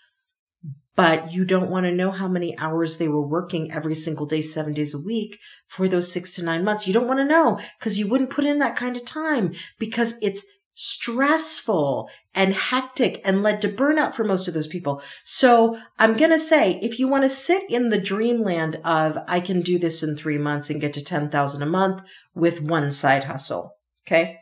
But 0.95 1.33
you 1.33 1.45
don't 1.45 1.71
want 1.71 1.87
to 1.87 1.93
know 1.93 2.13
how 2.13 2.29
many 2.29 2.57
hours 2.57 2.99
they 2.99 3.09
were 3.09 3.27
working 3.27 3.73
every 3.73 3.97
single 3.97 4.27
day, 4.27 4.43
seven 4.43 4.75
days 4.75 4.95
a 4.95 5.05
week 5.05 5.41
for 5.67 5.89
those 5.89 6.13
six 6.13 6.33
to 6.37 6.45
nine 6.45 6.63
months. 6.63 6.87
You 6.87 6.95
don't 6.95 7.09
want 7.09 7.19
to 7.19 7.25
know 7.25 7.59
because 7.81 7.99
you 7.99 8.07
wouldn't 8.07 8.31
put 8.31 8.45
in 8.45 8.61
that 8.61 8.77
kind 8.77 8.97
of 8.97 9.05
time 9.05 9.53
because 9.81 10.15
it's 10.23 10.47
stressful 10.75 12.11
and 12.35 12.55
hectic 12.55 13.21
and 13.25 13.43
led 13.43 13.63
to 13.63 13.69
burnout 13.69 14.13
for 14.13 14.25
most 14.25 14.49
of 14.49 14.55
those 14.55 14.67
people. 14.67 15.03
So 15.23 15.79
I'm 15.99 16.17
going 16.17 16.33
to 16.33 16.39
say, 16.39 16.79
if 16.83 16.99
you 16.99 17.07
want 17.07 17.23
to 17.23 17.29
sit 17.29 17.71
in 17.71 17.91
the 17.91 18.01
dreamland 18.01 18.81
of, 18.85 19.17
I 19.29 19.41
can 19.41 19.61
do 19.61 19.79
this 19.79 20.03
in 20.03 20.17
three 20.17 20.39
months 20.39 20.71
and 20.71 20.81
get 20.81 20.93
to 20.95 21.05
10,000 21.05 21.63
a 21.63 21.67
month 21.67 22.03
with 22.35 22.61
one 22.61 22.91
side 22.91 23.25
hustle. 23.25 23.77
Okay. 24.07 24.41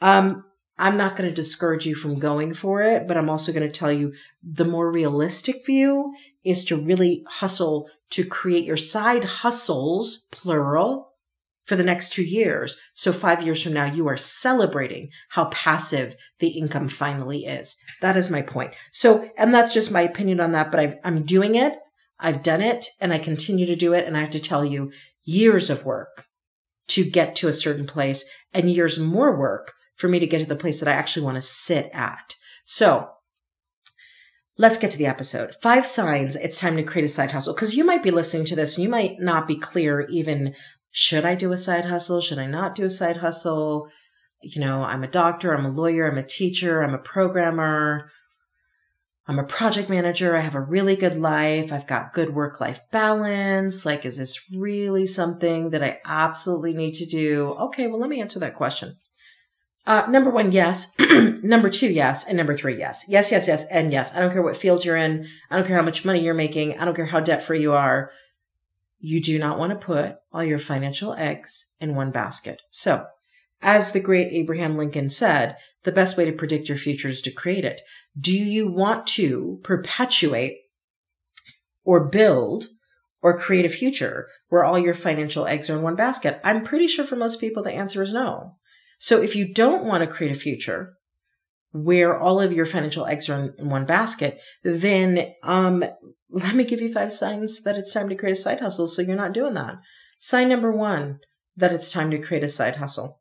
Um, 0.00 0.44
I'm 0.76 0.96
not 0.96 1.14
going 1.14 1.28
to 1.28 1.34
discourage 1.34 1.86
you 1.86 1.94
from 1.94 2.18
going 2.18 2.52
for 2.52 2.82
it, 2.82 3.06
but 3.06 3.16
I'm 3.16 3.30
also 3.30 3.52
going 3.52 3.66
to 3.66 3.78
tell 3.78 3.92
you 3.92 4.12
the 4.42 4.64
more 4.64 4.90
realistic 4.90 5.64
view 5.64 6.12
is 6.44 6.64
to 6.66 6.76
really 6.76 7.24
hustle 7.28 7.88
to 8.10 8.24
create 8.24 8.64
your 8.64 8.76
side 8.76 9.24
hustles, 9.24 10.28
plural, 10.32 11.13
for 11.64 11.76
the 11.76 11.84
next 11.84 12.12
two 12.12 12.22
years. 12.22 12.80
So 12.94 13.12
five 13.12 13.42
years 13.42 13.62
from 13.62 13.72
now, 13.72 13.86
you 13.86 14.06
are 14.08 14.16
celebrating 14.16 15.08
how 15.30 15.46
passive 15.46 16.14
the 16.38 16.48
income 16.48 16.88
finally 16.88 17.46
is. 17.46 17.76
That 18.00 18.16
is 18.16 18.30
my 18.30 18.42
point. 18.42 18.74
So, 18.92 19.30
and 19.38 19.54
that's 19.54 19.74
just 19.74 19.92
my 19.92 20.02
opinion 20.02 20.40
on 20.40 20.52
that, 20.52 20.70
but 20.70 20.80
i 20.80 20.98
am 21.04 21.24
doing 21.24 21.54
it. 21.54 21.78
I've 22.18 22.42
done 22.42 22.62
it 22.62 22.86
and 23.00 23.12
I 23.12 23.18
continue 23.18 23.66
to 23.66 23.76
do 23.76 23.92
it. 23.92 24.06
And 24.06 24.16
I 24.16 24.20
have 24.20 24.30
to 24.30 24.40
tell 24.40 24.64
you 24.64 24.92
years 25.24 25.70
of 25.70 25.84
work 25.84 26.26
to 26.88 27.04
get 27.04 27.36
to 27.36 27.48
a 27.48 27.52
certain 27.52 27.86
place 27.86 28.28
and 28.52 28.70
years 28.70 28.98
more 28.98 29.36
work 29.36 29.72
for 29.96 30.08
me 30.08 30.18
to 30.18 30.26
get 30.26 30.40
to 30.40 30.46
the 30.46 30.56
place 30.56 30.80
that 30.80 30.88
I 30.88 30.92
actually 30.92 31.24
want 31.24 31.36
to 31.36 31.40
sit 31.40 31.90
at. 31.92 32.34
So 32.64 33.08
let's 34.58 34.78
get 34.78 34.90
to 34.92 34.98
the 34.98 35.06
episode. 35.06 35.54
Five 35.62 35.86
signs 35.86 36.36
it's 36.36 36.58
time 36.58 36.76
to 36.76 36.82
create 36.82 37.04
a 37.04 37.08
side 37.08 37.32
hustle. 37.32 37.54
Because 37.54 37.74
you 37.74 37.84
might 37.84 38.02
be 38.02 38.10
listening 38.10 38.44
to 38.46 38.56
this 38.56 38.76
and 38.76 38.84
you 38.84 38.90
might 38.90 39.18
not 39.18 39.48
be 39.48 39.56
clear 39.56 40.02
even 40.10 40.54
should 40.96 41.24
I 41.24 41.34
do 41.34 41.50
a 41.50 41.56
side 41.56 41.86
hustle? 41.86 42.20
Should 42.20 42.38
I 42.38 42.46
not 42.46 42.76
do 42.76 42.84
a 42.84 42.88
side 42.88 43.16
hustle? 43.16 43.88
You 44.42 44.60
know, 44.60 44.84
I'm 44.84 45.02
a 45.02 45.08
doctor, 45.08 45.52
I'm 45.52 45.66
a 45.66 45.70
lawyer, 45.70 46.08
I'm 46.08 46.18
a 46.18 46.22
teacher, 46.22 46.84
I'm 46.84 46.94
a 46.94 46.98
programmer, 46.98 48.12
I'm 49.26 49.40
a 49.40 49.44
project 49.44 49.90
manager, 49.90 50.36
I 50.36 50.40
have 50.40 50.54
a 50.54 50.60
really 50.60 50.94
good 50.94 51.18
life, 51.18 51.72
I've 51.72 51.88
got 51.88 52.12
good 52.12 52.32
work 52.32 52.60
life 52.60 52.78
balance. 52.92 53.84
Like, 53.84 54.06
is 54.06 54.18
this 54.18 54.48
really 54.56 55.04
something 55.04 55.70
that 55.70 55.82
I 55.82 55.98
absolutely 56.04 56.74
need 56.74 56.94
to 56.94 57.06
do? 57.06 57.56
Okay, 57.58 57.88
well, 57.88 57.98
let 57.98 58.08
me 58.08 58.20
answer 58.20 58.38
that 58.38 58.54
question. 58.54 58.96
Uh, 59.86 60.06
number 60.08 60.30
one, 60.30 60.52
yes. 60.52 60.94
number 61.42 61.68
two, 61.68 61.88
yes. 61.88 62.24
And 62.28 62.36
number 62.36 62.54
three, 62.54 62.78
yes. 62.78 63.06
Yes, 63.08 63.32
yes, 63.32 63.48
yes, 63.48 63.66
and 63.66 63.92
yes. 63.92 64.14
I 64.14 64.20
don't 64.20 64.32
care 64.32 64.42
what 64.42 64.56
field 64.56 64.84
you're 64.84 64.96
in. 64.96 65.26
I 65.50 65.56
don't 65.56 65.66
care 65.66 65.76
how 65.76 65.82
much 65.82 66.04
money 66.04 66.20
you're 66.20 66.34
making. 66.34 66.78
I 66.78 66.84
don't 66.84 66.94
care 66.94 67.04
how 67.04 67.18
debt 67.18 67.42
free 67.42 67.60
you 67.60 67.72
are. 67.72 68.12
You 69.06 69.20
do 69.20 69.38
not 69.38 69.58
want 69.58 69.68
to 69.68 69.86
put 69.86 70.16
all 70.32 70.42
your 70.42 70.56
financial 70.58 71.12
eggs 71.12 71.74
in 71.78 71.94
one 71.94 72.10
basket. 72.10 72.62
So, 72.70 73.04
as 73.60 73.92
the 73.92 74.00
great 74.00 74.32
Abraham 74.32 74.76
Lincoln 74.76 75.10
said, 75.10 75.58
the 75.82 75.92
best 75.92 76.16
way 76.16 76.24
to 76.24 76.32
predict 76.32 76.70
your 76.70 76.78
future 76.78 77.08
is 77.08 77.20
to 77.20 77.30
create 77.30 77.66
it. 77.66 77.82
Do 78.18 78.32
you 78.34 78.66
want 78.66 79.06
to 79.08 79.60
perpetuate 79.62 80.56
or 81.84 82.08
build 82.08 82.64
or 83.20 83.36
create 83.36 83.66
a 83.66 83.68
future 83.68 84.28
where 84.48 84.64
all 84.64 84.78
your 84.78 84.94
financial 84.94 85.46
eggs 85.46 85.68
are 85.68 85.76
in 85.76 85.82
one 85.82 85.96
basket? 85.96 86.40
I'm 86.42 86.64
pretty 86.64 86.86
sure 86.86 87.04
for 87.04 87.16
most 87.16 87.42
people 87.42 87.62
the 87.62 87.72
answer 87.72 88.02
is 88.02 88.14
no. 88.14 88.56
So 88.98 89.20
if 89.20 89.36
you 89.36 89.52
don't 89.52 89.84
want 89.84 90.00
to 90.00 90.06
create 90.06 90.34
a 90.34 90.40
future 90.40 90.94
where 91.72 92.16
all 92.16 92.40
of 92.40 92.54
your 92.54 92.64
financial 92.64 93.04
eggs 93.04 93.28
are 93.28 93.52
in, 93.58 93.68
one 93.68 93.84
basket, 93.84 94.40
then 94.62 95.34
um, 95.42 95.84
let 96.34 96.56
me 96.56 96.64
give 96.64 96.80
you 96.80 96.92
five 96.92 97.12
signs 97.12 97.62
that 97.62 97.76
it's 97.76 97.92
time 97.92 98.08
to 98.08 98.16
create 98.16 98.32
a 98.32 98.36
side 98.36 98.58
hustle 98.58 98.88
so 98.88 99.02
you're 99.02 99.14
not 99.14 99.32
doing 99.32 99.54
that. 99.54 99.76
Sign 100.18 100.48
number 100.48 100.72
one 100.72 101.20
that 101.56 101.72
it's 101.72 101.92
time 101.92 102.10
to 102.10 102.18
create 102.18 102.42
a 102.42 102.48
side 102.48 102.74
hustle. 102.74 103.20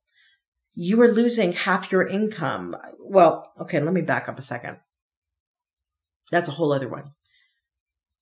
You 0.73 0.99
are 1.03 1.11
losing 1.11 1.53
half 1.53 1.91
your 1.91 2.07
income. 2.07 2.75
Well, 2.99 3.53
okay, 3.61 3.79
let 3.79 3.93
me 3.93 4.01
back 4.01 4.27
up 4.27 4.39
a 4.39 4.41
second. 4.41 4.77
That's 6.31 6.49
a 6.49 6.53
whole 6.53 6.73
other 6.73 6.89
one. 6.89 7.11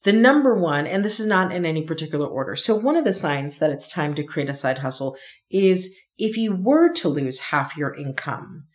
The 0.04 0.12
number 0.12 0.60
one, 0.60 0.86
and 0.88 1.06
this 1.06 1.22
is 1.22 1.28
not 1.28 1.54
in 1.54 1.66
any 1.66 1.84
particular 1.84 2.28
order. 2.28 2.58
So, 2.58 2.76
one 2.76 2.98
of 2.98 3.06
the 3.06 3.14
signs 3.14 3.60
that 3.60 3.70
it's 3.70 3.90
time 3.90 4.16
to 4.16 4.24
create 4.24 4.50
a 4.50 4.54
side 4.54 4.80
hustle 4.80 5.16
is 5.50 5.98
if 6.18 6.36
you 6.36 6.54
were 6.54 6.92
to 6.96 7.08
lose 7.08 7.40
half 7.40 7.78
your 7.78 7.96
income, 7.96 8.66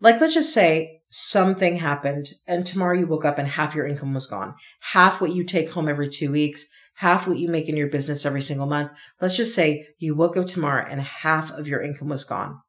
like 0.00 0.20
let's 0.20 0.34
just 0.34 0.52
say 0.52 1.02
something 1.16 1.76
happened 1.76 2.26
and 2.48 2.66
tomorrow 2.66 2.98
you 2.98 3.06
woke 3.06 3.24
up 3.24 3.38
and 3.38 3.46
half 3.46 3.74
your 3.74 3.86
income 3.86 4.14
was 4.14 4.26
gone, 4.26 4.54
half 4.80 5.20
what 5.20 5.34
you 5.34 5.44
take 5.44 5.70
home 5.70 5.88
every 5.88 6.08
two 6.08 6.32
weeks, 6.32 6.68
half 6.94 7.28
what 7.28 7.38
you 7.38 7.48
make 7.48 7.68
in 7.68 7.76
your 7.76 7.88
business 7.88 8.26
every 8.26 8.42
single 8.42 8.66
month. 8.66 8.90
Let's 9.20 9.36
just 9.36 9.54
say 9.54 9.86
you 9.98 10.14
woke 10.14 10.36
up 10.36 10.46
tomorrow 10.46 10.86
and 10.90 11.00
half 11.00 11.52
of 11.52 11.68
your 11.68 11.82
income 11.82 12.08
was 12.08 12.24
gone. 12.24 12.60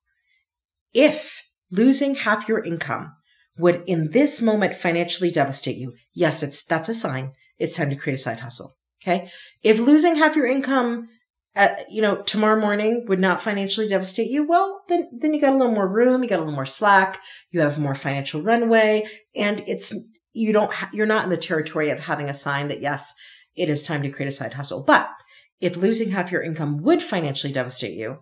If 0.93 1.41
losing 1.71 2.13
half 2.13 2.47
your 2.47 2.63
income 2.63 3.15
would 3.57 3.83
in 3.87 4.11
this 4.11 4.41
moment 4.41 4.75
financially 4.75 5.31
devastate 5.31 5.77
you, 5.77 5.93
yes, 6.13 6.43
it's 6.43 6.65
that's 6.65 6.89
a 6.89 6.93
sign 6.93 7.31
it's 7.57 7.75
time 7.75 7.89
to 7.89 7.95
create 7.95 8.15
a 8.15 8.17
side 8.17 8.39
hustle. 8.39 8.75
Okay. 9.01 9.29
If 9.63 9.79
losing 9.79 10.15
half 10.15 10.35
your 10.35 10.47
income 10.47 11.09
at, 11.55 11.89
you 11.89 12.01
know, 12.01 12.17
tomorrow 12.23 12.59
morning 12.59 13.05
would 13.07 13.19
not 13.19 13.41
financially 13.41 13.87
devastate 13.87 14.29
you, 14.29 14.45
well, 14.45 14.83
then, 14.89 15.09
then 15.13 15.33
you 15.33 15.39
got 15.39 15.53
a 15.53 15.57
little 15.57 15.73
more 15.73 15.87
room, 15.87 16.21
you 16.21 16.29
got 16.29 16.37
a 16.37 16.43
little 16.43 16.53
more 16.53 16.65
slack, 16.65 17.21
you 17.51 17.61
have 17.61 17.79
more 17.79 17.95
financial 17.95 18.41
runway, 18.41 19.07
and 19.35 19.63
it's, 19.65 19.93
you 20.33 20.51
don't, 20.51 20.73
ha- 20.73 20.89
you're 20.91 21.05
not 21.05 21.23
in 21.23 21.29
the 21.29 21.37
territory 21.37 21.89
of 21.89 21.99
having 21.99 22.29
a 22.29 22.33
sign 22.33 22.67
that 22.67 22.81
yes, 22.81 23.13
it 23.55 23.69
is 23.69 23.83
time 23.83 24.03
to 24.03 24.09
create 24.09 24.27
a 24.27 24.31
side 24.31 24.53
hustle. 24.53 24.83
But 24.83 25.09
if 25.61 25.77
losing 25.77 26.09
half 26.09 26.31
your 26.31 26.43
income 26.43 26.81
would 26.83 27.01
financially 27.01 27.53
devastate 27.53 27.97
you, 27.97 28.19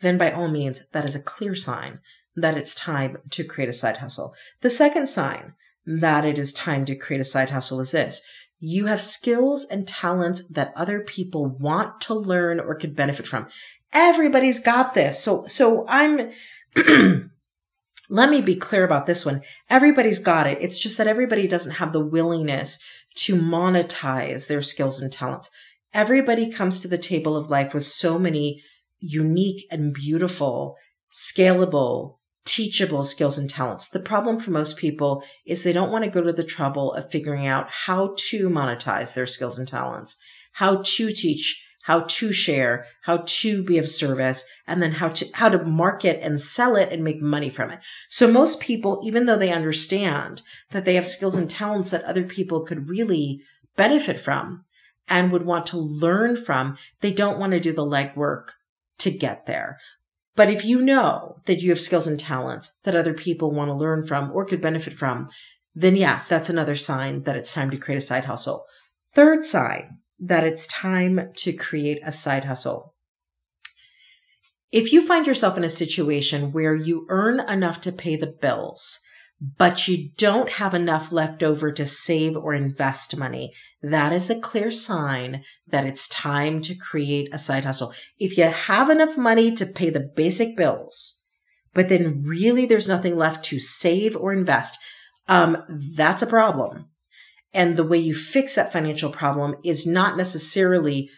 then 0.00 0.16
by 0.16 0.32
all 0.32 0.48
means, 0.48 0.82
that 0.92 1.04
is 1.04 1.14
a 1.14 1.22
clear 1.22 1.54
sign 1.54 2.00
that 2.36 2.56
it's 2.56 2.74
time 2.74 3.18
to 3.30 3.44
create 3.44 3.68
a 3.68 3.74
side 3.74 3.98
hustle. 3.98 4.34
The 4.62 4.70
second 4.70 5.08
sign 5.08 5.52
that 5.84 6.24
it 6.24 6.38
is 6.38 6.54
time 6.54 6.84
to 6.86 6.96
create 6.96 7.20
a 7.20 7.24
side 7.24 7.50
hustle 7.50 7.80
is 7.80 7.90
this. 7.90 8.26
You 8.60 8.86
have 8.86 9.00
skills 9.00 9.64
and 9.64 9.88
talents 9.88 10.46
that 10.50 10.72
other 10.76 11.00
people 11.00 11.46
want 11.46 12.02
to 12.02 12.14
learn 12.14 12.60
or 12.60 12.74
could 12.74 12.94
benefit 12.94 13.26
from. 13.26 13.48
Everybody's 13.92 14.60
got 14.60 14.92
this. 14.92 15.18
So, 15.18 15.46
so 15.46 15.86
I'm, 15.88 16.30
let 18.10 18.30
me 18.30 18.42
be 18.42 18.56
clear 18.56 18.84
about 18.84 19.06
this 19.06 19.24
one. 19.24 19.40
Everybody's 19.70 20.18
got 20.18 20.46
it. 20.46 20.58
It's 20.60 20.78
just 20.78 20.98
that 20.98 21.08
everybody 21.08 21.48
doesn't 21.48 21.72
have 21.72 21.92
the 21.92 22.04
willingness 22.04 22.84
to 23.16 23.34
monetize 23.34 24.46
their 24.46 24.62
skills 24.62 25.00
and 25.00 25.10
talents. 25.10 25.50
Everybody 25.94 26.52
comes 26.52 26.82
to 26.82 26.88
the 26.88 26.98
table 26.98 27.36
of 27.36 27.50
life 27.50 27.72
with 27.74 27.84
so 27.84 28.18
many 28.18 28.62
unique 29.00 29.66
and 29.70 29.94
beautiful, 29.94 30.76
scalable, 31.10 32.18
teachable 32.50 33.04
skills 33.04 33.38
and 33.38 33.48
talents. 33.48 33.88
The 33.88 34.00
problem 34.00 34.40
for 34.40 34.50
most 34.50 34.76
people 34.76 35.22
is 35.46 35.62
they 35.62 35.72
don't 35.72 35.92
want 35.92 36.04
to 36.04 36.10
go 36.10 36.20
to 36.20 36.32
the 36.32 36.42
trouble 36.42 36.92
of 36.94 37.08
figuring 37.08 37.46
out 37.46 37.70
how 37.70 38.16
to 38.30 38.50
monetize 38.50 39.14
their 39.14 39.26
skills 39.26 39.56
and 39.56 39.68
talents, 39.68 40.20
how 40.54 40.82
to 40.84 41.12
teach, 41.12 41.64
how 41.82 42.00
to 42.00 42.32
share, 42.32 42.86
how 43.02 43.22
to 43.24 43.62
be 43.62 43.78
of 43.78 43.88
service, 43.88 44.48
and 44.66 44.82
then 44.82 44.90
how 44.90 45.10
to 45.10 45.26
how 45.34 45.48
to 45.48 45.62
market 45.62 46.18
and 46.22 46.40
sell 46.40 46.74
it 46.74 46.92
and 46.92 47.04
make 47.04 47.22
money 47.22 47.50
from 47.50 47.70
it. 47.70 47.78
So 48.08 48.30
most 48.30 48.60
people, 48.60 49.00
even 49.04 49.26
though 49.26 49.38
they 49.38 49.52
understand 49.52 50.42
that 50.72 50.84
they 50.84 50.96
have 50.96 51.06
skills 51.06 51.36
and 51.36 51.48
talents 51.48 51.90
that 51.90 52.02
other 52.02 52.24
people 52.24 52.66
could 52.66 52.88
really 52.88 53.42
benefit 53.76 54.18
from 54.18 54.64
and 55.08 55.30
would 55.30 55.46
want 55.46 55.66
to 55.66 55.78
learn 55.78 56.34
from, 56.34 56.76
they 57.00 57.12
don't 57.12 57.38
want 57.38 57.52
to 57.52 57.60
do 57.60 57.72
the 57.72 57.86
legwork 57.86 58.48
to 58.98 59.12
get 59.12 59.46
there. 59.46 59.78
But 60.40 60.48
if 60.48 60.64
you 60.64 60.80
know 60.80 61.36
that 61.44 61.60
you 61.60 61.68
have 61.68 61.78
skills 61.78 62.06
and 62.06 62.18
talents 62.18 62.78
that 62.84 62.96
other 62.96 63.12
people 63.12 63.50
want 63.50 63.68
to 63.68 63.74
learn 63.74 64.06
from 64.06 64.32
or 64.32 64.46
could 64.46 64.62
benefit 64.62 64.94
from, 64.94 65.28
then 65.74 65.96
yes, 65.96 66.28
that's 66.28 66.48
another 66.48 66.76
sign 66.76 67.24
that 67.24 67.36
it's 67.36 67.52
time 67.52 67.70
to 67.72 67.76
create 67.76 67.98
a 67.98 68.00
side 68.00 68.24
hustle. 68.24 68.64
Third 69.14 69.44
sign 69.44 69.98
that 70.18 70.44
it's 70.44 70.66
time 70.66 71.30
to 71.36 71.52
create 71.52 72.00
a 72.02 72.10
side 72.10 72.46
hustle. 72.46 72.94
If 74.72 74.94
you 74.94 75.06
find 75.06 75.26
yourself 75.26 75.58
in 75.58 75.64
a 75.64 75.68
situation 75.68 76.52
where 76.52 76.74
you 76.74 77.04
earn 77.10 77.40
enough 77.40 77.82
to 77.82 77.92
pay 77.92 78.16
the 78.16 78.34
bills, 78.40 78.98
but 79.58 79.88
you 79.88 80.08
don't 80.16 80.52
have 80.52 80.72
enough 80.72 81.12
left 81.12 81.42
over 81.42 81.70
to 81.70 81.84
save 81.84 82.34
or 82.34 82.54
invest 82.54 83.14
money, 83.14 83.52
that 83.82 84.12
is 84.12 84.28
a 84.28 84.38
clear 84.38 84.70
sign 84.70 85.42
that 85.68 85.86
it's 85.86 86.08
time 86.08 86.60
to 86.62 86.74
create 86.74 87.32
a 87.32 87.38
side 87.38 87.64
hustle. 87.64 87.94
If 88.18 88.36
you 88.36 88.44
have 88.44 88.90
enough 88.90 89.16
money 89.16 89.52
to 89.52 89.66
pay 89.66 89.90
the 89.90 90.10
basic 90.14 90.56
bills, 90.56 91.22
but 91.72 91.88
then 91.88 92.22
really 92.24 92.66
there's 92.66 92.88
nothing 92.88 93.16
left 93.16 93.44
to 93.46 93.58
save 93.58 94.16
or 94.16 94.32
invest, 94.32 94.78
um, 95.28 95.62
that's 95.96 96.22
a 96.22 96.26
problem. 96.26 96.86
And 97.52 97.76
the 97.76 97.86
way 97.86 97.98
you 97.98 98.14
fix 98.14 98.54
that 98.54 98.72
financial 98.72 99.10
problem 99.10 99.56
is 99.64 99.86
not 99.86 100.16
necessarily 100.16 101.10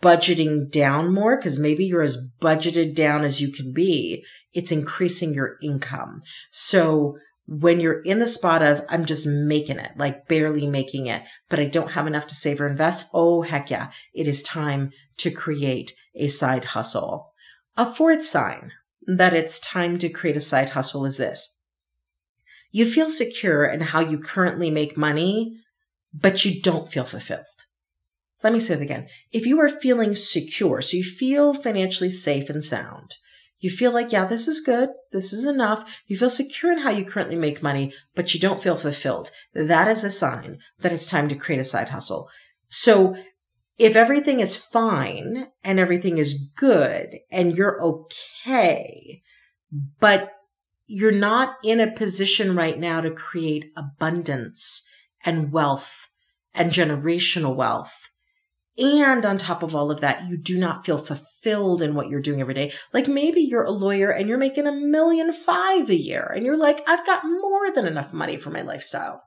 budgeting 0.00 0.70
down 0.70 1.12
more 1.12 1.36
because 1.36 1.58
maybe 1.58 1.84
you're 1.84 2.02
as 2.02 2.30
budgeted 2.40 2.94
down 2.94 3.24
as 3.24 3.40
you 3.40 3.52
can 3.52 3.72
be. 3.72 4.24
It's 4.52 4.72
increasing 4.72 5.34
your 5.34 5.56
income. 5.62 6.22
So 6.50 7.18
when 7.46 7.78
you're 7.78 8.02
in 8.02 8.18
the 8.18 8.26
spot 8.26 8.62
of, 8.62 8.84
I'm 8.88 9.04
just 9.04 9.26
making 9.26 9.78
it, 9.78 9.92
like 9.96 10.26
barely 10.26 10.66
making 10.66 11.06
it, 11.06 11.22
but 11.48 11.60
I 11.60 11.64
don't 11.64 11.92
have 11.92 12.06
enough 12.06 12.26
to 12.28 12.34
save 12.34 12.60
or 12.60 12.66
invest. 12.66 13.08
Oh, 13.14 13.42
heck 13.42 13.70
yeah. 13.70 13.90
It 14.12 14.26
is 14.26 14.42
time 14.42 14.90
to 15.18 15.30
create 15.30 15.92
a 16.14 16.28
side 16.28 16.64
hustle. 16.64 17.32
A 17.76 17.86
fourth 17.86 18.24
sign 18.24 18.72
that 19.06 19.34
it's 19.34 19.60
time 19.60 19.98
to 19.98 20.08
create 20.08 20.36
a 20.36 20.40
side 20.40 20.70
hustle 20.70 21.04
is 21.04 21.16
this. 21.16 21.58
You 22.72 22.84
feel 22.84 23.08
secure 23.08 23.64
in 23.64 23.80
how 23.80 24.00
you 24.00 24.18
currently 24.18 24.70
make 24.70 24.96
money, 24.96 25.60
but 26.12 26.44
you 26.44 26.60
don't 26.60 26.90
feel 26.90 27.04
fulfilled. 27.04 27.44
Let 28.42 28.52
me 28.52 28.60
say 28.60 28.74
it 28.74 28.82
again. 28.82 29.08
If 29.32 29.46
you 29.46 29.60
are 29.60 29.68
feeling 29.68 30.14
secure, 30.14 30.82
so 30.82 30.96
you 30.96 31.04
feel 31.04 31.54
financially 31.54 32.10
safe 32.10 32.50
and 32.50 32.64
sound, 32.64 33.14
you 33.58 33.70
feel 33.70 33.92
like, 33.92 34.12
yeah, 34.12 34.26
this 34.26 34.48
is 34.48 34.60
good. 34.60 34.90
This 35.12 35.32
is 35.32 35.44
enough. 35.44 36.00
You 36.06 36.16
feel 36.16 36.30
secure 36.30 36.72
in 36.72 36.78
how 36.78 36.90
you 36.90 37.04
currently 37.04 37.36
make 37.36 37.62
money, 37.62 37.92
but 38.14 38.34
you 38.34 38.40
don't 38.40 38.62
feel 38.62 38.76
fulfilled. 38.76 39.30
That 39.54 39.88
is 39.88 40.04
a 40.04 40.10
sign 40.10 40.58
that 40.80 40.92
it's 40.92 41.10
time 41.10 41.28
to 41.28 41.34
create 41.34 41.60
a 41.60 41.64
side 41.64 41.88
hustle. 41.88 42.28
So 42.68 43.16
if 43.78 43.96
everything 43.96 44.40
is 44.40 44.56
fine 44.56 45.48
and 45.62 45.78
everything 45.78 46.18
is 46.18 46.50
good 46.56 47.16
and 47.30 47.56
you're 47.56 47.82
okay, 47.82 49.22
but 50.00 50.32
you're 50.86 51.12
not 51.12 51.56
in 51.64 51.80
a 51.80 51.90
position 51.90 52.56
right 52.56 52.78
now 52.78 53.00
to 53.00 53.10
create 53.10 53.72
abundance 53.76 54.88
and 55.24 55.50
wealth 55.50 56.08
and 56.54 56.70
generational 56.70 57.56
wealth, 57.56 58.10
and 58.78 59.24
on 59.24 59.38
top 59.38 59.62
of 59.62 59.74
all 59.74 59.90
of 59.90 60.00
that, 60.00 60.28
you 60.28 60.36
do 60.36 60.58
not 60.58 60.84
feel 60.84 60.98
fulfilled 60.98 61.82
in 61.82 61.94
what 61.94 62.08
you're 62.08 62.20
doing 62.20 62.40
every 62.40 62.54
day. 62.54 62.72
Like 62.92 63.08
maybe 63.08 63.40
you're 63.40 63.64
a 63.64 63.70
lawyer 63.70 64.10
and 64.10 64.28
you're 64.28 64.36
making 64.36 64.66
a 64.66 64.72
million 64.72 65.32
five 65.32 65.88
a 65.88 65.94
year 65.94 66.30
and 66.34 66.44
you're 66.44 66.58
like, 66.58 66.82
I've 66.86 67.06
got 67.06 67.24
more 67.24 67.70
than 67.70 67.86
enough 67.86 68.12
money 68.12 68.36
for 68.36 68.50
my 68.50 68.62
lifestyle. 68.62 69.22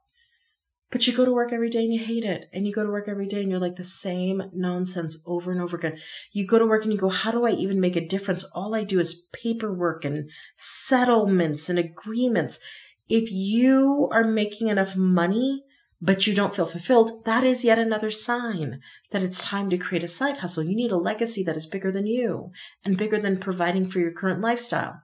But 0.91 1.05
you 1.05 1.13
go 1.13 1.25
to 1.25 1.31
work 1.31 1.53
every 1.53 1.69
day 1.69 1.83
and 1.83 1.93
you 1.93 1.99
hate 1.99 2.25
it. 2.25 2.49
And 2.51 2.65
you 2.65 2.73
go 2.73 2.83
to 2.83 2.91
work 2.91 3.07
every 3.07 3.27
day 3.27 3.41
and 3.41 3.49
you're 3.49 3.59
like 3.59 3.75
the 3.75 3.83
same 3.83 4.41
nonsense 4.53 5.23
over 5.27 5.51
and 5.51 5.61
over 5.61 5.77
again. 5.77 5.99
You 6.31 6.45
go 6.45 6.57
to 6.57 6.65
work 6.65 6.83
and 6.83 6.91
you 6.91 6.97
go, 6.97 7.09
how 7.09 7.31
do 7.31 7.45
I 7.45 7.51
even 7.51 7.79
make 7.79 7.95
a 7.95 8.07
difference? 8.07 8.43
All 8.55 8.75
I 8.75 8.83
do 8.83 8.99
is 8.99 9.29
paperwork 9.33 10.03
and 10.03 10.29
settlements 10.57 11.69
and 11.69 11.77
agreements. 11.77 12.59
If 13.07 13.31
you 13.31 14.09
are 14.11 14.23
making 14.23 14.67
enough 14.67 14.95
money 14.95 15.63
but 16.01 16.25
you 16.25 16.33
don't 16.33 16.55
feel 16.55 16.65
fulfilled, 16.65 17.25
that 17.25 17.43
is 17.43 17.65
yet 17.65 17.77
another 17.77 18.09
sign 18.09 18.79
that 19.11 19.21
it's 19.21 19.45
time 19.45 19.69
to 19.69 19.77
create 19.77 20.03
a 20.03 20.07
side 20.07 20.37
hustle. 20.37 20.63
You 20.63 20.75
need 20.75 20.91
a 20.91 20.97
legacy 20.97 21.43
that 21.43 21.57
is 21.57 21.65
bigger 21.65 21.91
than 21.91 22.07
you 22.07 22.51
and 22.85 22.97
bigger 22.97 23.17
than 23.17 23.39
providing 23.39 23.87
for 23.87 23.99
your 23.99 24.13
current 24.13 24.39
lifestyle. 24.39 25.01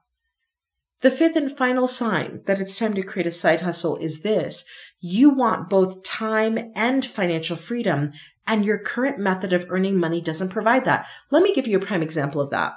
The 1.02 1.12
fifth 1.12 1.36
and 1.36 1.52
final 1.52 1.88
sign 1.88 2.42
that 2.46 2.62
it's 2.62 2.80
time 2.80 2.94
to 2.94 3.04
create 3.04 3.28
a 3.28 3.32
side 3.32 3.62
hustle 3.62 3.98
is 3.98 4.22
this. 4.22 4.66
You 5.02 5.30
want 5.30 5.70
both 5.70 6.04
time 6.04 6.72
and 6.74 7.06
financial 7.06 7.58
freedom, 7.58 8.14
and 8.48 8.64
your 8.64 8.80
current 8.80 9.20
method 9.20 9.52
of 9.52 9.66
earning 9.70 10.00
money 10.00 10.22
doesn't 10.22 10.50
provide 10.50 10.86
that. 10.86 11.06
Let 11.30 11.44
me 11.44 11.54
give 11.54 11.68
you 11.68 11.78
a 11.78 11.86
prime 11.86 12.02
example 12.02 12.40
of 12.40 12.52
that. 12.52 12.74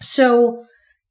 So, 0.00 0.64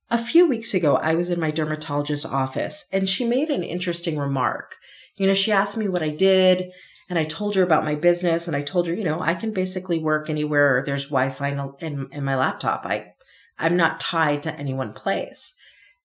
a 0.09 0.17
few 0.17 0.47
weeks 0.47 0.73
ago, 0.73 0.97
I 0.97 1.15
was 1.15 1.29
in 1.29 1.39
my 1.39 1.51
dermatologist's 1.51 2.25
office 2.25 2.87
and 2.91 3.07
she 3.07 3.25
made 3.25 3.49
an 3.49 3.63
interesting 3.63 4.17
remark. 4.17 4.75
You 5.15 5.27
know, 5.27 5.33
she 5.33 5.51
asked 5.51 5.77
me 5.77 5.87
what 5.87 6.03
I 6.03 6.09
did 6.09 6.71
and 7.09 7.19
I 7.19 7.23
told 7.23 7.55
her 7.55 7.63
about 7.63 7.85
my 7.85 7.95
business 7.95 8.47
and 8.47 8.55
I 8.55 8.61
told 8.61 8.87
her, 8.87 8.93
you 8.93 9.03
know, 9.03 9.19
I 9.19 9.35
can 9.35 9.51
basically 9.51 9.99
work 9.99 10.29
anywhere 10.29 10.83
there's 10.85 11.05
Wi-Fi 11.05 11.75
in, 11.79 12.07
in, 12.11 12.23
my 12.23 12.35
laptop. 12.35 12.85
I, 12.85 13.13
I'm 13.59 13.77
not 13.77 13.99
tied 13.99 14.43
to 14.43 14.55
any 14.55 14.73
one 14.73 14.91
place. 14.91 15.57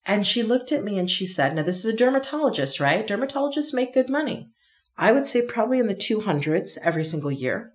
And 0.07 0.27
she 0.27 0.43
looked 0.43 0.73
at 0.73 0.85
me 0.85 0.99
and 0.99 1.11
she 1.11 1.27
said, 1.27 1.55
now 1.55 1.63
this 1.63 1.85
is 1.85 1.95
a 1.95 1.97
dermatologist, 1.97 2.81
right? 2.81 3.07
Dermatologists 3.07 3.75
make 3.75 3.95
good 3.95 4.09
money. 4.09 4.51
I 4.97 5.13
would 5.13 5.27
say 5.27 5.47
probably 5.47 5.79
in 5.79 5.87
the 5.87 5.95
200s 5.95 6.79
every 6.83 7.05
single 7.05 7.33
year. 7.33 7.73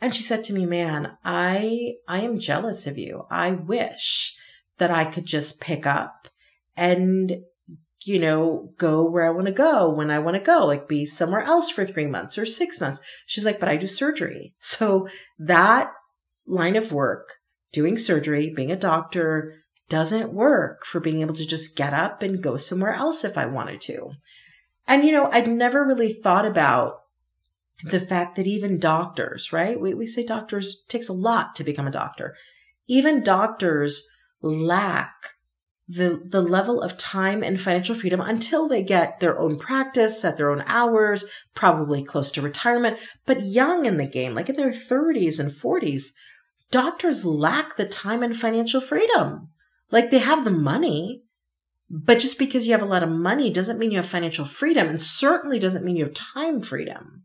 And 0.00 0.14
she 0.14 0.22
said 0.22 0.44
to 0.44 0.52
me, 0.52 0.66
man, 0.66 1.16
I, 1.24 1.94
I 2.08 2.20
am 2.20 2.38
jealous 2.38 2.86
of 2.86 2.98
you. 2.98 3.24
I 3.30 3.52
wish 3.52 4.34
that 4.78 4.90
I 4.90 5.04
could 5.04 5.24
just 5.24 5.60
pick 5.60 5.86
up 5.86 6.28
and 6.76 7.42
you 8.04 8.18
know, 8.18 8.72
go 8.78 9.04
where 9.04 9.24
I 9.24 9.30
want 9.30 9.46
to 9.46 9.52
go 9.52 9.90
when 9.90 10.10
I 10.10 10.18
want 10.18 10.36
to 10.36 10.42
go, 10.42 10.66
like 10.66 10.88
be 10.88 11.06
somewhere 11.06 11.42
else 11.42 11.70
for 11.70 11.84
three 11.84 12.06
months 12.06 12.38
or 12.38 12.46
six 12.46 12.80
months. 12.80 13.00
She's 13.26 13.44
like, 13.44 13.60
but 13.60 13.68
I 13.68 13.76
do 13.76 13.86
surgery. 13.86 14.54
So 14.60 15.08
that 15.38 15.92
line 16.46 16.76
of 16.76 16.92
work, 16.92 17.34
doing 17.72 17.98
surgery, 17.98 18.52
being 18.54 18.72
a 18.72 18.76
doctor, 18.76 19.54
doesn't 19.88 20.32
work 20.32 20.86
for 20.86 21.00
being 21.00 21.20
able 21.20 21.34
to 21.34 21.46
just 21.46 21.76
get 21.76 21.92
up 21.92 22.22
and 22.22 22.42
go 22.42 22.56
somewhere 22.56 22.94
else 22.94 23.24
if 23.24 23.36
I 23.36 23.46
wanted 23.46 23.80
to. 23.82 24.12
And, 24.86 25.04
you 25.04 25.12
know, 25.12 25.28
I'd 25.30 25.48
never 25.48 25.84
really 25.84 26.12
thought 26.12 26.46
about 26.46 27.02
the 27.84 28.00
fact 28.00 28.36
that 28.36 28.46
even 28.46 28.78
doctors, 28.78 29.52
right? 29.52 29.78
We, 29.78 29.94
we 29.94 30.06
say 30.06 30.24
doctors 30.24 30.84
takes 30.88 31.08
a 31.08 31.12
lot 31.12 31.54
to 31.56 31.64
become 31.64 31.86
a 31.86 31.92
doctor. 31.92 32.34
Even 32.86 33.22
doctors 33.22 34.08
lack 34.40 35.12
the 35.88 36.22
the 36.24 36.40
level 36.40 36.80
of 36.80 36.96
time 36.96 37.42
and 37.42 37.60
financial 37.60 37.94
freedom 37.94 38.20
until 38.20 38.68
they 38.68 38.82
get 38.82 39.20
their 39.20 39.38
own 39.38 39.58
practice 39.58 40.24
at 40.24 40.36
their 40.36 40.50
own 40.50 40.62
hours, 40.66 41.24
probably 41.54 42.04
close 42.04 42.30
to 42.32 42.42
retirement, 42.42 42.98
but 43.26 43.42
young 43.42 43.84
in 43.84 43.96
the 43.96 44.06
game, 44.06 44.34
like 44.34 44.48
in 44.48 44.56
their 44.56 44.70
30s 44.70 45.40
and 45.40 45.50
40s, 45.50 46.12
doctors 46.70 47.24
lack 47.24 47.76
the 47.76 47.86
time 47.86 48.22
and 48.22 48.36
financial 48.36 48.80
freedom. 48.80 49.48
Like 49.90 50.10
they 50.10 50.20
have 50.20 50.44
the 50.44 50.50
money, 50.50 51.24
but 51.90 52.18
just 52.18 52.38
because 52.38 52.66
you 52.66 52.72
have 52.72 52.82
a 52.82 52.86
lot 52.86 53.02
of 53.02 53.10
money 53.10 53.52
doesn't 53.52 53.78
mean 53.78 53.90
you 53.90 53.98
have 53.98 54.06
financial 54.06 54.44
freedom 54.44 54.88
and 54.88 55.02
certainly 55.02 55.58
doesn't 55.58 55.84
mean 55.84 55.96
you 55.96 56.04
have 56.04 56.14
time 56.14 56.62
freedom. 56.62 57.24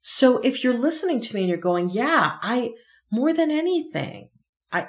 So 0.00 0.38
if 0.38 0.64
you're 0.64 0.74
listening 0.74 1.20
to 1.20 1.34
me 1.34 1.42
and 1.42 1.48
you're 1.48 1.58
going, 1.58 1.90
"Yeah, 1.90 2.38
I 2.40 2.72
more 3.10 3.32
than 3.32 3.50
anything, 3.50 4.30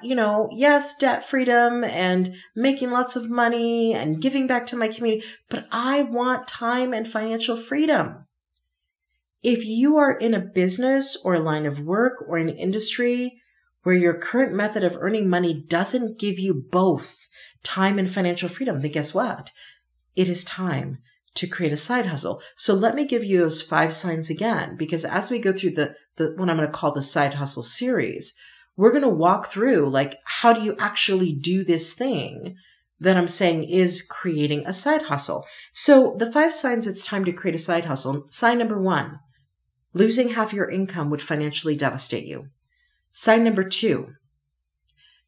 You 0.01 0.15
know, 0.15 0.49
yes, 0.51 0.97
debt 0.97 1.25
freedom 1.25 1.83
and 1.83 2.33
making 2.55 2.91
lots 2.91 3.15
of 3.15 3.29
money 3.29 3.93
and 3.93 4.21
giving 4.21 4.47
back 4.47 4.65
to 4.67 4.77
my 4.77 4.87
community, 4.87 5.25
but 5.49 5.65
I 5.71 6.03
want 6.03 6.47
time 6.47 6.93
and 6.93 7.07
financial 7.07 7.55
freedom. 7.55 8.25
If 9.43 9.65
you 9.65 9.97
are 9.97 10.11
in 10.11 10.33
a 10.33 10.39
business 10.39 11.17
or 11.23 11.35
a 11.35 11.39
line 11.39 11.65
of 11.65 11.79
work 11.79 12.23
or 12.27 12.37
an 12.37 12.49
industry 12.49 13.41
where 13.83 13.95
your 13.95 14.15
current 14.15 14.53
method 14.53 14.83
of 14.83 14.97
earning 14.99 15.29
money 15.29 15.63
doesn't 15.67 16.19
give 16.19 16.39
you 16.39 16.53
both 16.53 17.27
time 17.63 17.99
and 17.99 18.09
financial 18.09 18.49
freedom, 18.49 18.81
then 18.81 18.91
guess 18.91 19.13
what? 19.13 19.51
It 20.15 20.27
is 20.27 20.43
time 20.43 20.97
to 21.35 21.47
create 21.47 21.71
a 21.71 21.77
side 21.77 22.07
hustle. 22.07 22.41
So 22.55 22.73
let 22.73 22.95
me 22.95 23.05
give 23.05 23.23
you 23.23 23.37
those 23.37 23.61
five 23.61 23.93
signs 23.93 24.29
again, 24.29 24.75
because 24.75 25.05
as 25.05 25.29
we 25.29 25.39
go 25.39 25.53
through 25.53 25.71
the, 25.71 25.93
the 26.15 26.33
what 26.35 26.49
I'm 26.49 26.57
going 26.57 26.67
to 26.67 26.73
call 26.73 26.91
the 26.91 27.01
side 27.01 27.35
hustle 27.35 27.63
series, 27.63 28.35
we're 28.77 28.91
going 28.91 29.01
to 29.01 29.09
walk 29.09 29.47
through 29.47 29.89
like, 29.89 30.15
how 30.23 30.53
do 30.53 30.61
you 30.61 30.75
actually 30.79 31.33
do 31.33 31.65
this 31.65 31.93
thing 31.93 32.55
that 32.99 33.17
I'm 33.17 33.27
saying 33.27 33.63
is 33.65 34.01
creating 34.01 34.65
a 34.65 34.71
side 34.71 35.01
hustle? 35.01 35.45
So 35.73 36.15
the 36.17 36.31
five 36.31 36.53
signs 36.53 36.87
it's 36.87 37.05
time 37.05 37.25
to 37.25 37.33
create 37.33 37.55
a 37.55 37.59
side 37.59 37.85
hustle. 37.85 38.27
Sign 38.29 38.59
number 38.59 38.79
one, 38.79 39.19
losing 39.93 40.29
half 40.29 40.53
your 40.53 40.69
income 40.69 41.09
would 41.09 41.21
financially 41.21 41.75
devastate 41.75 42.25
you. 42.25 42.47
Sign 43.09 43.43
number 43.43 43.63
two, 43.63 44.13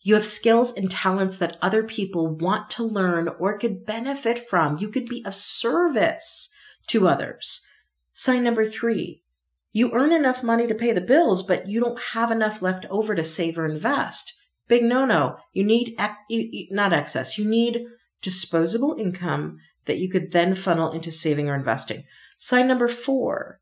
you 0.01 0.13
have 0.13 0.25
skills 0.25 0.71
and 0.77 0.89
talents 0.89 1.37
that 1.37 1.57
other 1.61 1.83
people 1.83 2.37
want 2.37 2.69
to 2.71 2.83
learn 2.83 3.27
or 3.39 3.57
could 3.57 3.85
benefit 3.85 4.39
from. 4.39 4.77
You 4.77 4.89
could 4.89 5.07
be 5.07 5.25
of 5.25 5.35
service 5.35 6.53
to 6.87 7.07
others. 7.07 7.67
Sign 8.13 8.43
number 8.43 8.65
three, 8.65 9.23
you 9.71 9.93
earn 9.93 10.11
enough 10.11 10.43
money 10.43 10.67
to 10.67 10.75
pay 10.75 10.93
the 10.93 11.01
bills, 11.01 11.43
but 11.43 11.67
you 11.67 11.79
don't 11.79 12.01
have 12.13 12.31
enough 12.31 12.61
left 12.61 12.85
over 12.89 13.13
to 13.13 13.23
save 13.23 13.57
or 13.57 13.65
invest. 13.65 14.33
Big 14.67 14.83
no 14.83 15.05
no. 15.05 15.37
You 15.53 15.63
need 15.63 15.99
not 16.71 16.93
excess. 16.93 17.37
You 17.37 17.49
need 17.49 17.85
disposable 18.21 18.95
income 18.99 19.59
that 19.85 19.97
you 19.97 20.09
could 20.09 20.31
then 20.31 20.53
funnel 20.53 20.91
into 20.91 21.11
saving 21.11 21.49
or 21.49 21.55
investing. 21.55 22.03
Sign 22.37 22.67
number 22.67 22.87
four. 22.87 23.59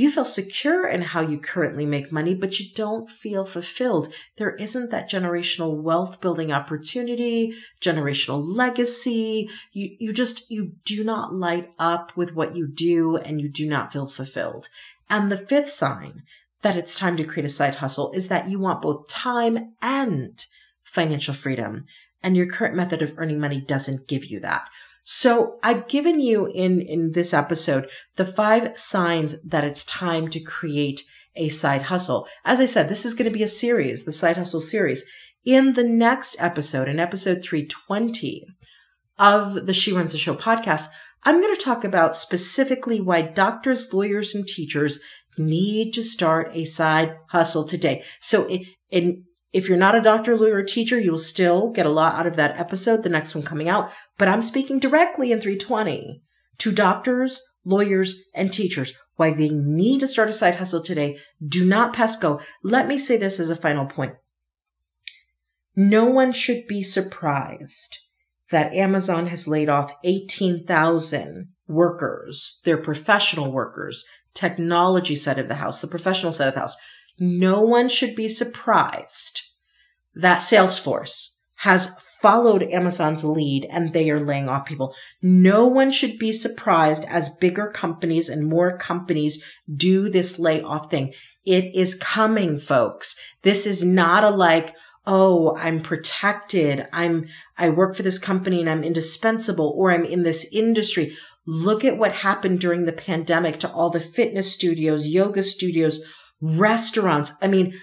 You 0.00 0.10
feel 0.10 0.24
secure 0.24 0.88
in 0.88 1.02
how 1.02 1.20
you 1.20 1.38
currently 1.38 1.84
make 1.84 2.10
money, 2.10 2.34
but 2.34 2.58
you 2.58 2.70
don't 2.74 3.06
feel 3.06 3.44
fulfilled. 3.44 4.08
There 4.38 4.54
isn't 4.54 4.90
that 4.90 5.10
generational 5.10 5.76
wealth 5.76 6.22
building 6.22 6.50
opportunity, 6.50 7.52
generational 7.82 8.42
legacy. 8.42 9.50
You, 9.72 9.94
you 10.00 10.14
just, 10.14 10.50
you 10.50 10.72
do 10.86 11.04
not 11.04 11.34
light 11.34 11.74
up 11.78 12.16
with 12.16 12.34
what 12.34 12.56
you 12.56 12.66
do 12.66 13.18
and 13.18 13.42
you 13.42 13.50
do 13.50 13.68
not 13.68 13.92
feel 13.92 14.06
fulfilled. 14.06 14.70
And 15.10 15.30
the 15.30 15.36
fifth 15.36 15.68
sign 15.68 16.22
that 16.62 16.76
it's 16.76 16.98
time 16.98 17.18
to 17.18 17.24
create 17.24 17.44
a 17.44 17.50
side 17.50 17.74
hustle 17.74 18.10
is 18.12 18.28
that 18.28 18.48
you 18.48 18.58
want 18.58 18.80
both 18.80 19.06
time 19.06 19.74
and 19.82 20.42
financial 20.82 21.34
freedom. 21.34 21.84
And 22.22 22.38
your 22.38 22.46
current 22.46 22.74
method 22.74 23.02
of 23.02 23.18
earning 23.18 23.38
money 23.38 23.60
doesn't 23.60 24.08
give 24.08 24.24
you 24.24 24.40
that. 24.40 24.66
So 25.02 25.58
I've 25.62 25.88
given 25.88 26.20
you 26.20 26.46
in, 26.46 26.80
in 26.80 27.12
this 27.12 27.32
episode 27.32 27.88
the 28.16 28.24
five 28.24 28.78
signs 28.78 29.40
that 29.42 29.64
it's 29.64 29.84
time 29.84 30.28
to 30.28 30.40
create 30.40 31.02
a 31.36 31.48
side 31.48 31.82
hustle. 31.82 32.26
As 32.44 32.60
I 32.60 32.66
said, 32.66 32.88
this 32.88 33.06
is 33.06 33.14
going 33.14 33.30
to 33.30 33.36
be 33.36 33.42
a 33.42 33.48
series, 33.48 34.04
the 34.04 34.12
side 34.12 34.36
hustle 34.36 34.60
series. 34.60 35.10
In 35.44 35.72
the 35.72 35.84
next 35.84 36.36
episode, 36.38 36.88
in 36.88 37.00
episode 37.00 37.42
320 37.42 38.44
of 39.18 39.66
the 39.66 39.72
She 39.72 39.92
Runs 39.92 40.12
the 40.12 40.18
Show 40.18 40.34
podcast, 40.34 40.88
I'm 41.22 41.40
going 41.40 41.54
to 41.54 41.60
talk 41.60 41.84
about 41.84 42.16
specifically 42.16 43.00
why 43.00 43.22
doctors, 43.22 43.92
lawyers, 43.92 44.34
and 44.34 44.46
teachers 44.46 45.02
need 45.38 45.92
to 45.94 46.02
start 46.02 46.50
a 46.54 46.64
side 46.64 47.16
hustle 47.28 47.66
today. 47.66 48.04
So, 48.20 48.48
in, 48.90 49.24
if 49.52 49.68
you're 49.68 49.78
not 49.78 49.96
a 49.96 50.00
doctor, 50.00 50.36
lawyer, 50.36 50.56
or 50.56 50.62
teacher, 50.62 50.98
you'll 50.98 51.18
still 51.18 51.70
get 51.70 51.86
a 51.86 51.90
lot 51.90 52.14
out 52.14 52.26
of 52.26 52.36
that 52.36 52.58
episode, 52.58 53.02
the 53.02 53.08
next 53.08 53.34
one 53.34 53.44
coming 53.44 53.68
out. 53.68 53.92
But 54.16 54.28
I'm 54.28 54.42
speaking 54.42 54.78
directly 54.78 55.32
in 55.32 55.40
320 55.40 56.22
to 56.58 56.72
doctors, 56.72 57.42
lawyers, 57.64 58.24
and 58.34 58.52
teachers 58.52 58.94
why 59.16 59.30
they 59.30 59.48
need 59.50 60.00
to 60.00 60.08
start 60.08 60.30
a 60.30 60.32
side 60.32 60.56
hustle 60.56 60.82
today. 60.82 61.18
Do 61.46 61.64
not 61.64 61.92
pass 61.92 62.16
go. 62.16 62.40
Let 62.62 62.88
me 62.88 62.96
say 62.96 63.16
this 63.16 63.40
as 63.40 63.50
a 63.50 63.56
final 63.56 63.86
point. 63.86 64.14
No 65.76 66.06
one 66.06 66.32
should 66.32 66.66
be 66.66 66.82
surprised 66.82 67.98
that 68.50 68.72
Amazon 68.72 69.26
has 69.26 69.46
laid 69.46 69.68
off 69.68 69.92
18,000 70.04 71.48
workers, 71.68 72.60
their 72.64 72.78
professional 72.78 73.52
workers, 73.52 74.04
technology 74.34 75.16
side 75.16 75.38
of 75.38 75.48
the 75.48 75.54
house, 75.54 75.80
the 75.80 75.86
professional 75.86 76.32
side 76.32 76.48
of 76.48 76.54
the 76.54 76.60
house. 76.60 76.76
No 77.22 77.60
one 77.60 77.90
should 77.90 78.16
be 78.16 78.28
surprised 78.28 79.42
that 80.14 80.38
Salesforce 80.38 81.40
has 81.56 81.94
followed 82.20 82.62
Amazon's 82.62 83.24
lead 83.24 83.66
and 83.70 83.92
they 83.92 84.10
are 84.10 84.20
laying 84.20 84.48
off 84.48 84.64
people. 84.64 84.94
No 85.20 85.66
one 85.66 85.90
should 85.90 86.18
be 86.18 86.32
surprised 86.32 87.04
as 87.08 87.36
bigger 87.36 87.66
companies 87.66 88.30
and 88.30 88.48
more 88.48 88.76
companies 88.78 89.44
do 89.74 90.08
this 90.08 90.38
layoff 90.38 90.90
thing. 90.90 91.12
It 91.44 91.74
is 91.74 91.94
coming, 91.94 92.58
folks. 92.58 93.18
This 93.42 93.66
is 93.66 93.84
not 93.84 94.24
a 94.24 94.30
like, 94.30 94.74
oh, 95.06 95.56
I'm 95.56 95.80
protected. 95.80 96.86
I'm, 96.92 97.26
I 97.58 97.68
work 97.68 97.94
for 97.94 98.02
this 98.02 98.18
company 98.18 98.60
and 98.60 98.70
I'm 98.70 98.84
indispensable 98.84 99.74
or 99.76 99.90
I'm 99.90 100.04
in 100.04 100.22
this 100.22 100.50
industry. 100.52 101.16
Look 101.46 101.84
at 101.84 101.98
what 101.98 102.12
happened 102.12 102.60
during 102.60 102.84
the 102.84 102.92
pandemic 102.92 103.60
to 103.60 103.70
all 103.70 103.90
the 103.90 104.00
fitness 104.00 104.52
studios, 104.52 105.06
yoga 105.06 105.42
studios, 105.42 106.02
restaurants. 106.40 107.32
I 107.42 107.46
mean, 107.48 107.78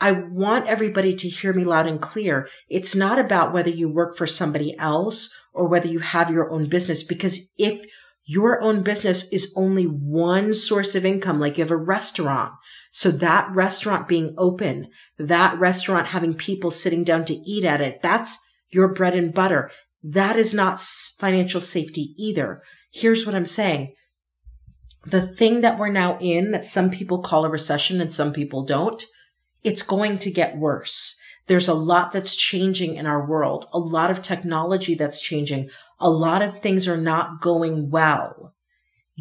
I 0.00 0.12
want 0.12 0.66
everybody 0.66 1.14
to 1.14 1.28
hear 1.28 1.52
me 1.52 1.64
loud 1.64 1.86
and 1.86 2.00
clear. 2.00 2.48
It's 2.68 2.96
not 2.96 3.18
about 3.18 3.52
whether 3.52 3.70
you 3.70 3.88
work 3.88 4.16
for 4.16 4.26
somebody 4.26 4.76
else 4.78 5.34
or 5.52 5.68
whether 5.68 5.88
you 5.88 5.98
have 5.98 6.30
your 6.30 6.50
own 6.50 6.68
business, 6.68 7.02
because 7.02 7.52
if 7.58 7.84
your 8.24 8.62
own 8.62 8.82
business 8.82 9.32
is 9.32 9.52
only 9.56 9.84
one 9.84 10.54
source 10.54 10.94
of 10.94 11.04
income, 11.04 11.38
like 11.40 11.58
you 11.58 11.64
have 11.64 11.70
a 11.70 11.76
restaurant, 11.76 12.52
so 12.90 13.10
that 13.10 13.50
restaurant 13.52 14.08
being 14.08 14.34
open, 14.38 14.88
that 15.18 15.58
restaurant 15.58 16.06
having 16.06 16.34
people 16.34 16.70
sitting 16.70 17.04
down 17.04 17.24
to 17.26 17.34
eat 17.34 17.64
at 17.64 17.80
it, 17.80 18.00
that's 18.02 18.38
your 18.70 18.94
bread 18.94 19.14
and 19.14 19.34
butter. 19.34 19.70
That 20.02 20.36
is 20.36 20.54
not 20.54 20.80
financial 20.80 21.60
safety 21.60 22.14
either. 22.16 22.62
Here's 22.92 23.26
what 23.26 23.34
I'm 23.34 23.46
saying. 23.46 23.94
The 25.06 25.22
thing 25.22 25.62
that 25.62 25.78
we're 25.78 25.88
now 25.88 26.18
in 26.20 26.50
that 26.50 26.64
some 26.64 26.90
people 26.90 27.20
call 27.20 27.44
a 27.44 27.48
recession 27.48 28.00
and 28.00 28.12
some 28.12 28.32
people 28.32 28.64
don't, 28.64 29.02
it's 29.64 29.82
going 29.82 30.18
to 30.18 30.30
get 30.30 30.58
worse. 30.58 31.18
There's 31.46 31.68
a 31.68 31.74
lot 31.74 32.12
that's 32.12 32.36
changing 32.36 32.96
in 32.96 33.06
our 33.06 33.26
world, 33.26 33.66
a 33.72 33.78
lot 33.78 34.10
of 34.10 34.22
technology 34.22 34.94
that's 34.94 35.22
changing. 35.22 35.70
A 35.98 36.10
lot 36.10 36.42
of 36.42 36.58
things 36.58 36.86
are 36.86 36.96
not 36.96 37.40
going 37.40 37.90
well. 37.90 38.54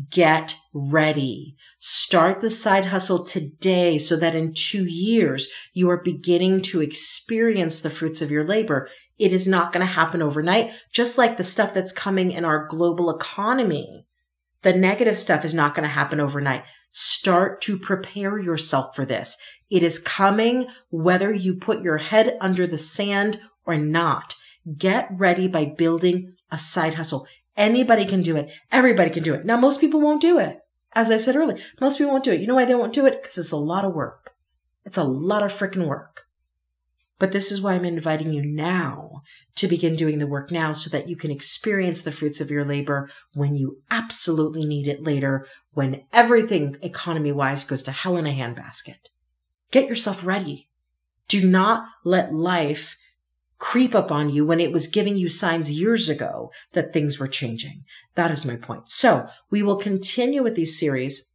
Get 0.09 0.55
ready. 0.73 1.55
Start 1.79 2.41
the 2.41 2.49
side 2.49 2.85
hustle 2.85 3.23
today 3.23 3.97
so 3.97 4.15
that 4.17 4.35
in 4.35 4.53
two 4.53 4.85
years 4.85 5.49
you 5.73 5.89
are 5.89 6.03
beginning 6.03 6.61
to 6.63 6.81
experience 6.81 7.79
the 7.79 7.89
fruits 7.89 8.21
of 8.21 8.31
your 8.31 8.43
labor. 8.43 8.89
It 9.17 9.33
is 9.33 9.47
not 9.47 9.73
going 9.73 9.85
to 9.85 9.91
happen 9.91 10.21
overnight, 10.21 10.71
just 10.91 11.17
like 11.17 11.37
the 11.37 11.43
stuff 11.43 11.73
that's 11.73 11.91
coming 11.91 12.31
in 12.31 12.45
our 12.45 12.67
global 12.67 13.09
economy. 13.09 14.05
The 14.61 14.73
negative 14.73 15.17
stuff 15.17 15.45
is 15.45 15.53
not 15.53 15.73
going 15.73 15.83
to 15.83 15.89
happen 15.89 16.19
overnight. 16.19 16.63
Start 16.91 17.61
to 17.61 17.77
prepare 17.77 18.37
yourself 18.37 18.95
for 18.95 19.05
this. 19.05 19.37
It 19.69 19.83
is 19.83 19.99
coming 19.99 20.67
whether 20.89 21.31
you 21.31 21.55
put 21.55 21.81
your 21.81 21.97
head 21.97 22.37
under 22.41 22.65
the 22.67 22.77
sand 22.77 23.39
or 23.65 23.77
not. 23.77 24.35
Get 24.77 25.07
ready 25.11 25.47
by 25.47 25.65
building 25.65 26.33
a 26.51 26.57
side 26.57 26.95
hustle. 26.95 27.27
Anybody 27.55 28.05
can 28.05 28.21
do 28.21 28.35
it. 28.35 28.49
Everybody 28.71 29.09
can 29.09 29.23
do 29.23 29.33
it. 29.33 29.45
Now, 29.45 29.57
most 29.57 29.79
people 29.79 30.01
won't 30.01 30.21
do 30.21 30.39
it. 30.39 30.59
As 30.93 31.11
I 31.11 31.17
said 31.17 31.35
earlier, 31.35 31.57
most 31.79 31.97
people 31.97 32.11
won't 32.11 32.23
do 32.23 32.31
it. 32.31 32.41
You 32.41 32.47
know 32.47 32.55
why 32.55 32.65
they 32.65 32.75
won't 32.75 32.93
do 32.93 33.05
it? 33.05 33.21
Because 33.21 33.37
it's 33.37 33.51
a 33.51 33.57
lot 33.57 33.85
of 33.85 33.93
work. 33.93 34.31
It's 34.85 34.97
a 34.97 35.03
lot 35.03 35.43
of 35.43 35.51
freaking 35.51 35.87
work. 35.87 36.23
But 37.19 37.33
this 37.33 37.51
is 37.51 37.61
why 37.61 37.73
I'm 37.73 37.83
inviting 37.83 38.31
you 38.31 38.41
now 38.41 39.23
to 39.55 39.67
begin 39.67 39.97
doing 39.97 40.19
the 40.19 40.27
work 40.27 40.51
now 40.51 40.71
so 40.71 40.89
that 40.89 41.09
you 41.09 41.17
can 41.17 41.31
experience 41.31 42.01
the 42.01 42.13
fruits 42.13 42.39
of 42.39 42.49
your 42.49 42.63
labor 42.63 43.09
when 43.33 43.55
you 43.55 43.81
absolutely 43.91 44.65
need 44.65 44.87
it 44.87 45.03
later, 45.03 45.45
when 45.73 46.03
everything 46.13 46.77
economy 46.81 47.33
wise 47.33 47.65
goes 47.65 47.83
to 47.83 47.91
hell 47.91 48.15
in 48.15 48.25
a 48.25 48.31
handbasket. 48.31 49.09
Get 49.69 49.89
yourself 49.89 50.25
ready. 50.25 50.69
Do 51.27 51.45
not 51.45 51.87
let 52.05 52.33
life 52.33 52.97
creep 53.59 53.93
up 53.93 54.11
on 54.11 54.29
you 54.29 54.45
when 54.45 54.61
it 54.61 54.71
was 54.71 54.87
giving 54.87 55.17
you 55.17 55.27
signs 55.27 55.69
years 55.69 56.07
ago 56.07 56.51
that 56.71 56.93
things 56.93 57.19
were 57.19 57.27
changing. 57.27 57.83
That 58.15 58.31
is 58.31 58.45
my 58.45 58.55
point. 58.55 58.89
So 58.89 59.27
we 59.51 59.61
will 59.61 59.75
continue 59.75 60.41
with 60.41 60.55
these 60.55 60.79
series, 60.79 61.33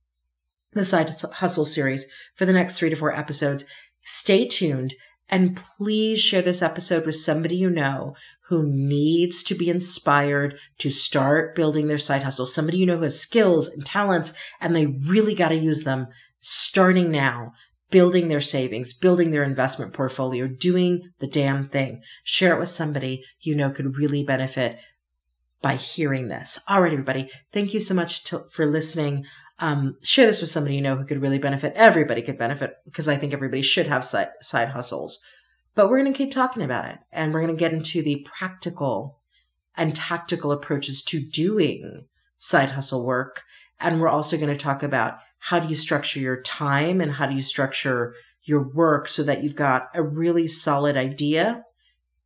the 0.73 0.83
side 0.83 1.11
hustle 1.35 1.67
series 1.67 2.11
for 2.35 2.47
the 2.47 2.55
next 2.55 2.79
three 2.79 2.89
to 2.89 2.97
four 2.97 3.15
episodes. 3.15 3.67
Stay 4.03 4.49
tuned 4.49 4.95
and 5.29 5.57
please 5.57 6.21
share 6.21 6.43
this 6.43 6.63
episode 6.63 7.07
with 7.07 7.17
somebody 7.17 7.57
you 7.57 7.71
know 7.71 8.15
who 8.49 8.63
needs 8.67 9.43
to 9.45 9.55
be 9.55 9.71
inspired 9.71 10.59
to 10.79 10.91
start 10.91 11.57
building 11.57 11.87
their 11.87 11.99
side 11.99 12.23
hustle. 12.23 12.47
Somebody 12.47 12.79
you 12.79 12.87
know 12.87 12.97
who 12.97 13.03
has 13.03 13.19
skills 13.19 13.69
and 13.69 13.87
talents 13.87 14.35
and 14.61 14.77
they 14.77 14.87
really 14.87 15.35
got 15.35 15.49
to 15.49 15.57
use 15.57 15.85
them 15.85 16.09
starting 16.41 17.11
now, 17.11 17.53
building 17.91 18.29
their 18.29 18.41
savings, 18.41 18.93
building 18.93 19.31
their 19.31 19.45
investment 19.45 19.95
portfolio, 19.95 20.47
doing 20.47 21.11
the 21.21 21.27
damn 21.27 21.69
thing. 21.69 22.03
Share 22.23 22.55
it 22.55 22.59
with 22.59 22.69
somebody 22.69 23.25
you 23.41 23.55
know 23.55 23.71
could 23.71 23.97
really 23.97 24.25
benefit 24.25 24.79
by 25.63 25.77
hearing 25.77 26.29
this. 26.29 26.61
All 26.69 26.83
right, 26.83 26.93
everybody. 26.93 27.31
Thank 27.51 27.73
you 27.73 27.81
so 27.81 27.95
much 27.95 28.25
to, 28.25 28.41
for 28.53 28.67
listening. 28.67 29.25
Um, 29.59 29.97
share 30.03 30.27
this 30.27 30.41
with 30.41 30.51
somebody 30.51 30.75
you 30.75 30.81
know 30.81 30.97
who 30.97 31.05
could 31.05 31.23
really 31.23 31.39
benefit. 31.39 31.75
Everybody 31.77 32.23
could 32.23 32.39
benefit 32.39 32.77
because 32.85 33.09
I 33.09 33.17
think 33.17 33.33
everybody 33.33 33.63
should 33.63 33.87
have 33.87 34.05
side, 34.05 34.31
side 34.43 34.69
hustles. 34.69 35.25
But 35.75 35.89
we're 35.89 36.01
going 36.01 36.13
to 36.13 36.17
keep 36.17 36.33
talking 36.33 36.63
about 36.63 36.87
it 36.87 36.99
and 37.13 37.33
we're 37.33 37.41
going 37.41 37.57
to 37.57 37.59
get 37.59 37.73
into 37.73 38.03
the 38.03 38.27
practical 38.37 39.19
and 39.77 39.95
tactical 39.95 40.53
approaches 40.53 41.03
to 41.05 41.21
doing 41.21 42.05
side 42.37 42.71
hustle 42.71 43.05
work. 43.05 43.43
And 43.81 44.01
we're 44.01 44.09
also 44.09 44.37
going 44.37 44.53
to 44.53 44.57
talk 44.57 44.83
about 44.83 45.19
how 45.39 45.59
do 45.59 45.69
you 45.69 45.77
structure 45.77 46.21
your 46.21 46.41
time 46.43 47.01
and 47.01 47.13
how 47.13 47.27
do 47.27 47.35
you 47.35 47.43
structure 47.43 48.15
your 48.43 48.63
work 48.63 49.09
so 49.09 49.23
that 49.25 49.43
you've 49.43 49.57
got 49.57 49.91
a 49.95 50.03
really 50.03 50.47
solid 50.47 50.97
idea 50.97 51.65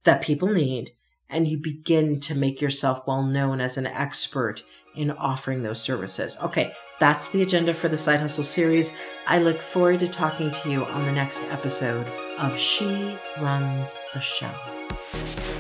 that 0.05 0.23
people 0.23 0.49
need 0.49 0.93
and 1.31 1.49
you 1.49 1.59
begin 1.59 2.21
to 2.21 2.35
make 2.35 2.61
yourself 2.61 3.07
well 3.07 3.23
known 3.23 3.61
as 3.61 3.77
an 3.77 3.87
expert 3.87 4.63
in 4.95 5.11
offering 5.11 5.63
those 5.63 5.81
services. 5.81 6.37
Okay, 6.43 6.73
that's 6.99 7.29
the 7.29 7.43
agenda 7.43 7.73
for 7.73 7.89
the 7.89 7.97
Side 7.97 8.21
Hustle 8.21 8.45
series. 8.45 8.97
I 9.27 9.39
look 9.39 9.59
forward 9.59 10.01
to 10.01 10.09
talking 10.09 10.51
to 10.51 10.71
you 10.71 10.85
on 10.85 11.05
the 11.05 11.13
next 11.13 11.45
episode 11.51 12.07
of 12.39 12.57
She 12.57 13.17
Runs 13.41 13.95
the 14.15 14.21
Show. 14.21 15.58